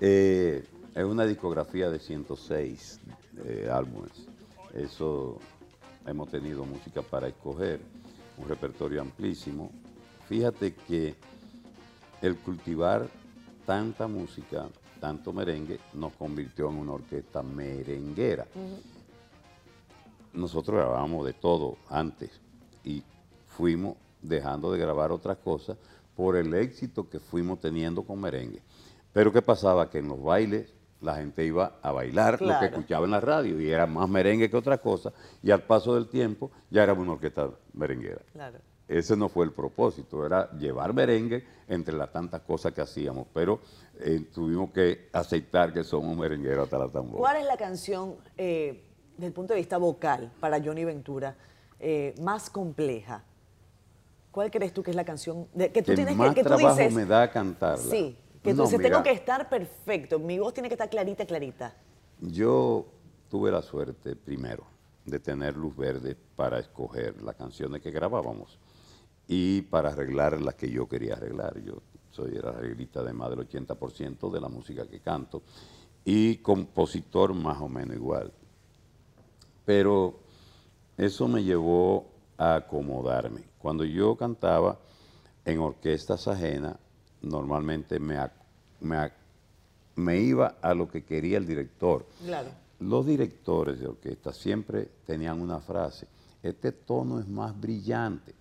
Eh, 0.00 0.64
es 0.94 1.04
una 1.04 1.26
discografía 1.26 1.90
de 1.90 1.98
106 1.98 3.00
eh, 3.44 3.68
álbumes. 3.68 4.12
Eso 4.72 5.40
hemos 6.06 6.30
tenido 6.30 6.64
música 6.64 7.02
para 7.02 7.26
escoger, 7.26 7.80
un 8.38 8.48
repertorio 8.48 9.00
amplísimo. 9.00 9.72
Fíjate 10.28 10.76
que 10.76 11.16
el 12.22 12.36
cultivar 12.36 13.08
tanta 13.66 14.06
música, 14.06 14.68
tanto 15.00 15.32
merengue, 15.32 15.80
nos 15.92 16.12
convirtió 16.12 16.70
en 16.70 16.76
una 16.76 16.92
orquesta 16.92 17.42
merenguera. 17.42 18.46
Nosotros 20.32 20.76
grabábamos 20.76 21.26
de 21.26 21.32
todo 21.32 21.78
antes 21.88 22.30
y 22.84 23.02
fuimos 23.48 23.96
dejando 24.22 24.72
de 24.72 24.78
grabar 24.78 25.12
otras 25.12 25.38
cosas 25.38 25.76
por 26.14 26.36
el 26.36 26.52
éxito 26.54 27.08
que 27.08 27.18
fuimos 27.18 27.60
teniendo 27.60 28.02
con 28.02 28.20
merengue. 28.20 28.62
Pero 29.12 29.32
¿qué 29.32 29.42
pasaba? 29.42 29.90
Que 29.90 29.98
en 29.98 30.08
los 30.08 30.22
bailes 30.22 30.72
la 31.00 31.16
gente 31.16 31.44
iba 31.44 31.78
a 31.82 31.92
bailar 31.92 32.40
lo 32.40 32.58
que 32.58 32.66
escuchaba 32.66 33.06
en 33.06 33.12
la 33.12 33.20
radio 33.20 33.60
y 33.60 33.70
era 33.70 33.86
más 33.86 34.08
merengue 34.08 34.50
que 34.50 34.56
otra 34.56 34.78
cosa 34.78 35.12
y 35.42 35.50
al 35.50 35.62
paso 35.62 35.94
del 35.94 36.08
tiempo 36.08 36.50
ya 36.70 36.82
era 36.82 36.92
una 36.92 37.12
orquesta 37.12 37.50
merenguera. 37.72 38.20
Ese 38.86 39.16
no 39.16 39.28
fue 39.28 39.44
el 39.44 39.52
propósito, 39.52 40.26
era 40.26 40.50
llevar 40.58 40.92
merengue 40.92 41.44
entre 41.68 41.96
las 41.96 42.12
tantas 42.12 42.42
cosas 42.42 42.72
que 42.72 42.80
hacíamos, 42.80 43.28
pero 43.32 43.60
eh, 44.00 44.26
tuvimos 44.34 44.72
que 44.72 45.08
aceptar 45.12 45.72
que 45.72 45.84
somos 45.84 46.16
merengueros 46.16 46.64
hasta 46.64 46.78
la 46.78 46.88
tambora. 46.88 47.18
¿Cuál 47.18 47.36
es 47.36 47.46
la 47.46 47.56
canción, 47.56 48.16
eh, 48.36 48.82
desde 49.12 49.28
el 49.28 49.32
punto 49.32 49.54
de 49.54 49.60
vista 49.60 49.78
vocal, 49.78 50.32
para 50.40 50.60
Johnny 50.62 50.84
Ventura, 50.84 51.36
eh, 51.78 52.16
más 52.20 52.50
compleja? 52.50 53.22
¿Cuál 54.30 54.50
crees 54.50 54.72
tú 54.72 54.82
que 54.82 54.90
es 54.90 54.96
la 54.96 55.04
canción 55.04 55.46
que 55.56 55.82
tú 55.82 55.94
tienes 55.94 56.16
más 56.16 56.34
que, 56.34 56.44
trabajo 56.44 56.90
me 56.90 57.04
da 57.04 57.30
cantarla? 57.30 57.82
Sí, 57.82 58.16
que 58.42 58.54
tú 58.54 58.62
dices, 58.62 58.80
tengo 58.80 59.02
que 59.02 59.12
estar 59.12 59.48
perfecto, 59.48 60.18
mi 60.18 60.38
voz 60.38 60.54
tiene 60.54 60.68
que 60.68 60.74
estar 60.74 60.88
clarita, 60.88 61.26
clarita. 61.26 61.74
Yo 62.20 62.86
tuve 63.28 63.50
la 63.50 63.62
suerte, 63.62 64.14
primero, 64.14 64.64
de 65.04 65.18
tener 65.18 65.56
luz 65.56 65.76
verde 65.76 66.16
para 66.36 66.58
escoger 66.60 67.20
las 67.22 67.34
canciones 67.34 67.80
que 67.80 67.90
grabábamos 67.90 68.58
y 69.26 69.62
para 69.62 69.90
arreglar 69.90 70.40
las 70.40 70.54
que 70.54 70.70
yo 70.70 70.88
quería 70.88 71.14
arreglar. 71.14 71.60
Yo 71.60 71.82
soy 72.10 72.36
el 72.36 72.46
arreglista 72.46 73.02
de 73.02 73.12
más 73.12 73.30
del 73.30 73.48
80% 73.48 74.30
de 74.30 74.40
la 74.40 74.48
música 74.48 74.86
que 74.86 75.00
canto 75.00 75.42
y 76.04 76.36
compositor 76.36 77.34
más 77.34 77.60
o 77.60 77.68
menos 77.68 77.96
igual. 77.96 78.32
Pero 79.64 80.20
eso 80.96 81.28
me 81.28 81.42
llevó 81.42 82.19
a 82.40 82.54
acomodarme. 82.54 83.42
Cuando 83.58 83.84
yo 83.84 84.16
cantaba 84.16 84.78
en 85.44 85.60
orquestas 85.60 86.26
ajenas, 86.26 86.74
normalmente 87.20 88.00
me, 88.00 88.16
me, 89.96 90.18
iba 90.18 90.56
a 90.62 90.72
lo 90.72 90.88
que 90.88 91.04
quería 91.04 91.36
el 91.36 91.46
director. 91.46 92.06
Claro. 92.24 92.48
Los 92.78 93.04
directores 93.04 93.78
de 93.78 93.88
orquesta 93.88 94.32
siempre 94.32 94.88
tenían 95.04 95.38
una 95.38 95.60
frase, 95.60 96.08
este 96.42 96.72
tono 96.72 97.20
es 97.20 97.28
más 97.28 97.58
brillante. 97.60 98.34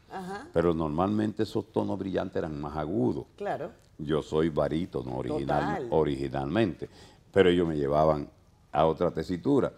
pero 0.53 0.73
normalmente 0.73 1.43
esos 1.43 1.69
tonos 1.73 1.99
brillantes 1.99 2.37
eran 2.37 2.59
más 2.59 2.77
agudos. 2.77 3.25
Claro. 3.35 3.71
Yo 3.97 4.23
soy 4.23 4.47
barítono 4.47 5.17
original, 5.17 5.87
originalmente, 5.91 6.89
pero 7.33 7.49
ellos 7.49 7.67
me 7.67 7.75
llevaban 7.75 8.29
a 8.71 8.85
otra 8.85 9.11
tesitura. 9.11 9.73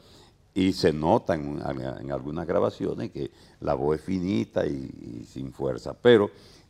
Y 0.54 0.74
se 0.74 0.91
nota 0.91 1.36
en, 1.36 1.62
algunas 2.12 2.45
grabaciones 2.45 3.12
que 3.12 3.32
la 3.62 3.74
voz 3.74 3.97
es 3.97 4.02
finita 4.04 4.66
y, 4.66 5.26
sin 5.26 5.54
fuerza. 5.54 5.93
Pero 5.93 6.30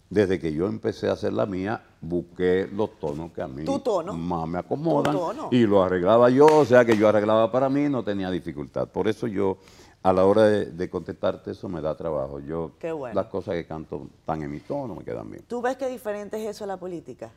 desde 0.10 0.40
que 0.40 0.54
yo 0.54 0.68
empecé 0.68 1.08
a 1.08 1.14
hacer 1.14 1.34
la 1.34 1.46
mía, 1.46 1.84
busqué 2.00 2.70
los 2.72 3.00
tonos 3.00 3.32
que 3.32 3.42
a 3.42 3.48
mí 3.48 3.64
más 4.14 4.48
me 4.48 4.60
acomodan 4.60 5.18
y 5.52 5.66
lo 5.66 5.82
arreglaba 5.82 6.30
yo, 6.30 6.46
o 6.46 6.66
sea 6.66 6.84
que 6.86 6.98
yo 6.98 7.08
arreglaba 7.08 7.52
para 7.52 7.70
mí, 7.70 7.90
no 7.90 8.04
tenía 8.04 8.30
dificultad. 8.30 8.88
Por 8.88 9.08
eso 9.08 9.26
yo, 9.26 9.58
a 10.04 10.14
la 10.14 10.26
hora 10.26 10.44
de, 10.44 10.90
contestarte, 10.90 11.52
eso 11.52 11.68
me 11.70 11.82
da 11.82 11.96
trabajo. 11.96 12.40
Yo, 12.40 12.74
las 13.14 13.28
cosas 13.28 13.56
que 13.56 13.66
canto 13.66 14.10
tan 14.26 14.44
en 14.44 14.52
mi 14.52 14.60
tono 14.60 14.96
me 14.96 15.04
quedan 15.04 15.32
bien. 15.32 15.44
¿Tú 15.48 15.62
ves 15.62 15.78
qué 15.78 15.88
diferente 15.88 16.38
es 16.44 16.56
eso 16.56 16.66
a 16.66 16.68
la 16.68 16.78
política? 16.78 17.32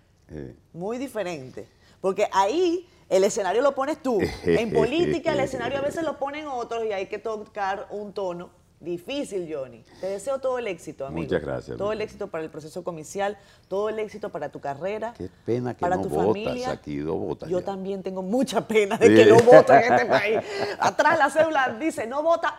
Muy 0.73 0.99
diferente. 0.99 1.69
Porque 2.01 2.27
ahí 2.33 2.87
el 3.09 3.25
escenario 3.25 3.63
lo 3.63 3.75
pones 3.75 4.03
tú. 4.03 4.19
En 4.45 4.73
política 4.73 5.33
el 5.33 5.41
escenario 5.41 5.79
a 5.79 5.83
veces 5.83 6.05
lo 6.05 6.19
ponen 6.19 6.47
otros 6.47 6.85
y 6.85 6.93
hay 6.93 7.07
que 7.07 7.19
tocar 7.19 7.87
un 7.91 8.13
tono 8.13 8.51
difícil, 8.81 9.49
Johnny. 9.51 9.83
Te 10.01 10.07
deseo 10.09 10.39
todo 10.39 10.59
el 10.59 10.67
éxito, 10.67 11.07
amigo. 11.07 11.23
Muchas 11.23 11.43
gracias. 11.43 11.77
Todo 11.77 11.93
el 11.93 12.01
éxito 12.01 12.29
para 12.29 12.45
el 12.45 12.51
proceso 12.51 12.85
comicial, 12.85 13.37
todo 13.69 13.89
el 13.89 13.99
éxito 13.99 14.31
para 14.31 14.51
tu 14.51 14.61
carrera. 14.61 15.15
Qué 15.17 15.31
pena 15.45 15.75
que 15.75 15.81
para 15.81 15.97
no 15.97 16.03
tu 16.03 16.11
familia. 16.11 16.71
aquí 16.71 17.01
votas. 17.03 17.49
Yo 17.49 17.63
también 17.63 18.03
tengo 18.03 18.23
mucha 18.23 18.67
pena 18.67 18.97
de 18.97 19.09
que 19.15 19.27
no 19.27 19.37
voten 19.39 19.77
en 19.77 19.93
este 19.93 20.07
país. 20.07 20.41
Atrás 20.79 21.19
la 21.19 21.31
cédula 21.31 21.77
dice 21.81 22.07
no 22.07 22.23
vota 22.23 22.55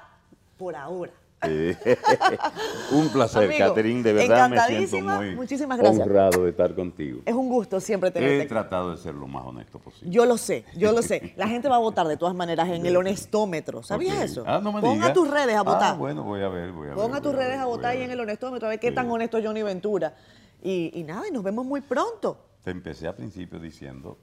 por 0.57 0.75
ahora. 0.75 1.11
un 2.91 3.09
placer, 3.09 3.55
Catherine, 3.57 4.01
de 4.01 4.13
verdad 4.13 4.49
me 4.49 4.87
siento 4.87 4.99
muy 5.01 5.35
Muchísimas 5.35 5.77
gracias. 5.77 6.05
honrado 6.05 6.43
de 6.43 6.49
estar 6.49 6.73
contigo. 6.73 7.21
Es 7.25 7.33
un 7.33 7.49
gusto 7.49 7.79
siempre 7.79 8.11
tenerte. 8.11 8.41
He 8.41 8.45
tratado 8.45 8.91
de 8.91 8.97
ser 8.97 9.13
lo 9.13 9.27
más 9.27 9.45
honesto 9.45 9.79
posible. 9.79 10.11
Yo 10.11 10.25
lo 10.25 10.37
sé, 10.37 10.65
yo 10.75 10.91
lo 10.91 11.01
sé. 11.01 11.33
La 11.37 11.47
gente 11.47 11.67
va 11.67 11.75
a 11.75 11.79
votar 11.79 12.07
de 12.07 12.17
todas 12.17 12.35
manenas 12.35 12.69
en 12.69 12.85
el 12.85 12.95
honestómetro. 12.95 13.83
¿Sabías 13.83 14.21
eso? 14.21 14.43
Ah, 14.47 14.59
no 14.63 14.71
me 14.71 14.81
Ponga 14.81 15.13
tus 15.13 15.29
redes 15.29 15.55
a 15.55 15.61
votar. 15.61 15.93
Ah, 15.93 15.97
bueno, 15.97 16.23
voy 16.23 16.41
a 16.41 16.47
ver, 16.49 16.71
voy 16.71 16.87
a 16.87 16.89
ver. 16.89 16.97
Ponga 16.97 17.21
tus 17.21 17.35
redes 17.35 17.57
a 17.57 17.65
votar 17.65 17.91
ahí 17.91 18.03
en 18.03 18.11
el 18.11 18.19
honestómetro 18.19 18.67
a 18.67 18.71
ver 18.71 18.79
qué 18.79 18.91
tan 18.91 19.09
honesto 19.09 19.37
es 19.37 19.45
Johnny 19.45 19.61
Ventura. 19.61 20.15
Y, 20.63 21.03
nada, 21.05 21.27
y 21.27 21.31
nos 21.31 21.43
vemos 21.43 21.65
muy 21.65 21.81
pronto. 21.81 22.39
Te 22.63 22.71
empecé 22.71 23.07
al 23.07 23.15
principio 23.15 23.59
diciendo 23.59 24.17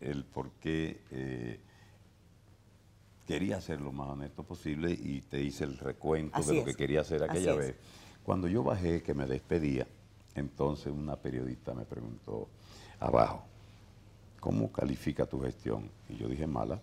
el 0.00 0.24
por 0.24 0.50
qué... 0.60 1.02
Eh, 1.10 1.60
quería 3.26 3.60
ser 3.60 3.80
lo 3.80 3.92
más 3.92 4.08
honesto 4.08 4.42
posible 4.42 4.90
y 4.92 5.20
te 5.22 5.40
hice 5.40 5.64
el 5.64 5.78
recuento 5.78 6.42
de 6.42 6.54
lo 6.54 6.64
que 6.64 6.74
quería 6.74 7.00
hacer 7.00 7.22
aquella 7.22 7.54
vez. 7.54 7.74
Cuando 8.22 8.48
yo 8.48 8.62
bajé, 8.62 9.02
que 9.02 9.14
me 9.14 9.26
despedía, 9.26 9.86
entonces 10.34 10.92
una 10.92 11.16
periodista 11.16 11.74
me 11.74 11.84
preguntó 11.84 12.48
abajo, 13.00 13.44
¿cómo 14.40 14.70
califica 14.70 15.26
tu 15.26 15.40
gestión? 15.40 15.90
Y 16.08 16.16
yo 16.16 16.28
dije, 16.28 16.46
mala. 16.46 16.80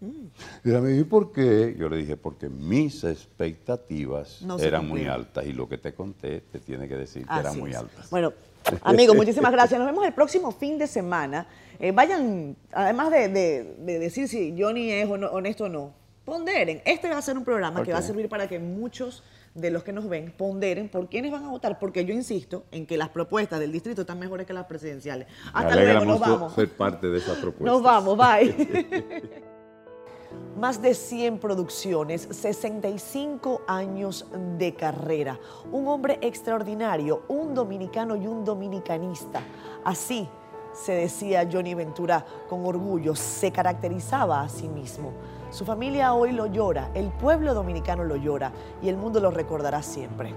Mm. 0.00 0.26
Y 0.64 0.70
ella 0.70 0.80
me 0.80 0.90
dijo, 0.90 1.08
¿por 1.08 1.32
qué? 1.32 1.76
Yo 1.78 1.88
le 1.88 1.96
dije, 1.98 2.16
porque 2.16 2.48
mis 2.48 3.04
expectativas 3.04 4.42
eran 4.58 4.88
muy 4.88 5.06
altas 5.06 5.46
y 5.46 5.52
lo 5.52 5.68
que 5.68 5.78
te 5.78 5.94
conté 5.94 6.40
te 6.40 6.58
tiene 6.58 6.88
que 6.88 6.96
decir 6.96 7.26
que 7.26 7.38
eran 7.38 7.58
muy 7.58 7.74
altas. 7.74 8.10
Bueno, 8.10 8.32
amigos, 8.82 9.16
muchísimas 9.16 9.52
gracias. 9.52 9.78
Nos 9.78 9.86
vemos 9.86 10.06
el 10.06 10.12
próximo 10.12 10.52
fin 10.52 10.78
de 10.78 10.86
semana. 10.86 11.46
Eh, 11.78 11.92
vayan, 11.92 12.56
además 12.72 13.10
de, 13.10 13.28
decir 13.78 14.28
si 14.28 14.54
Johnny 14.58 14.90
es 14.90 15.08
honesto 15.08 15.64
o 15.64 15.68
no, 15.68 15.94
ponderen. 16.24 16.80
Este 16.84 17.08
va 17.08 17.18
a 17.18 17.22
ser 17.22 17.36
un 17.36 17.44
programa 17.44 17.82
que 17.82 17.92
va 17.92 17.98
a 17.98 18.02
servir 18.02 18.28
para 18.28 18.48
que 18.48 18.58
muchos 18.58 19.22
de 19.54 19.70
los 19.70 19.82
que 19.82 19.92
nos 19.92 20.08
ven 20.08 20.32
ponderen 20.36 20.88
por 20.88 21.08
quiénes 21.08 21.30
van 21.30 21.44
a 21.44 21.50
votar, 21.50 21.78
porque 21.78 22.04
yo 22.04 22.14
insisto 22.14 22.64
en 22.70 22.86
que 22.86 22.96
las 22.96 23.10
propuestas 23.10 23.60
del 23.60 23.72
distrito 23.72 24.02
están 24.02 24.18
mejores 24.18 24.46
que 24.46 24.52
las 24.52 24.66
presidenciales. 24.66 25.26
Hasta 25.52 25.74
luego, 25.74 26.04
nos 26.04 26.20
vamos. 26.20 26.54
ser 26.54 26.68
parte 26.70 27.08
de 27.08 27.18
esas 27.18 27.38
propuestas. 27.38 27.66
Nos 27.66 27.82
vamos, 27.82 28.16
bye. 28.16 29.42
Más 30.58 30.82
de 30.82 30.94
100 30.94 31.38
producciones, 31.38 32.28
65 32.30 33.62
años 33.66 34.26
de 34.58 34.74
carrera. 34.74 35.40
Un 35.70 35.88
hombre 35.88 36.18
extraordinario, 36.20 37.22
un 37.28 37.54
dominicano 37.54 38.16
y 38.16 38.26
un 38.26 38.44
dominicanista. 38.44 39.40
Así 39.84 40.28
se 40.72 40.92
decía 40.92 41.48
Johnny 41.50 41.74
Ventura 41.74 42.24
con 42.48 42.64
orgullo, 42.64 43.14
se 43.14 43.50
caracterizaba 43.50 44.42
a 44.42 44.48
sí 44.48 44.68
mismo. 44.68 45.12
Su 45.50 45.64
familia 45.64 46.14
hoy 46.14 46.32
lo 46.32 46.46
llora, 46.46 46.90
el 46.94 47.10
pueblo 47.10 47.54
dominicano 47.54 48.04
lo 48.04 48.16
llora 48.16 48.52
y 48.80 48.88
el 48.88 48.96
mundo 48.96 49.20
lo 49.20 49.30
recordará 49.30 49.82
siempre. 49.82 50.34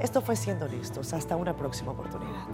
Esto 0.00 0.20
fue 0.20 0.36
Siendo 0.36 0.68
Listos. 0.68 1.12
Hasta 1.12 1.36
una 1.36 1.56
próxima 1.56 1.92
oportunidad. 1.92 2.46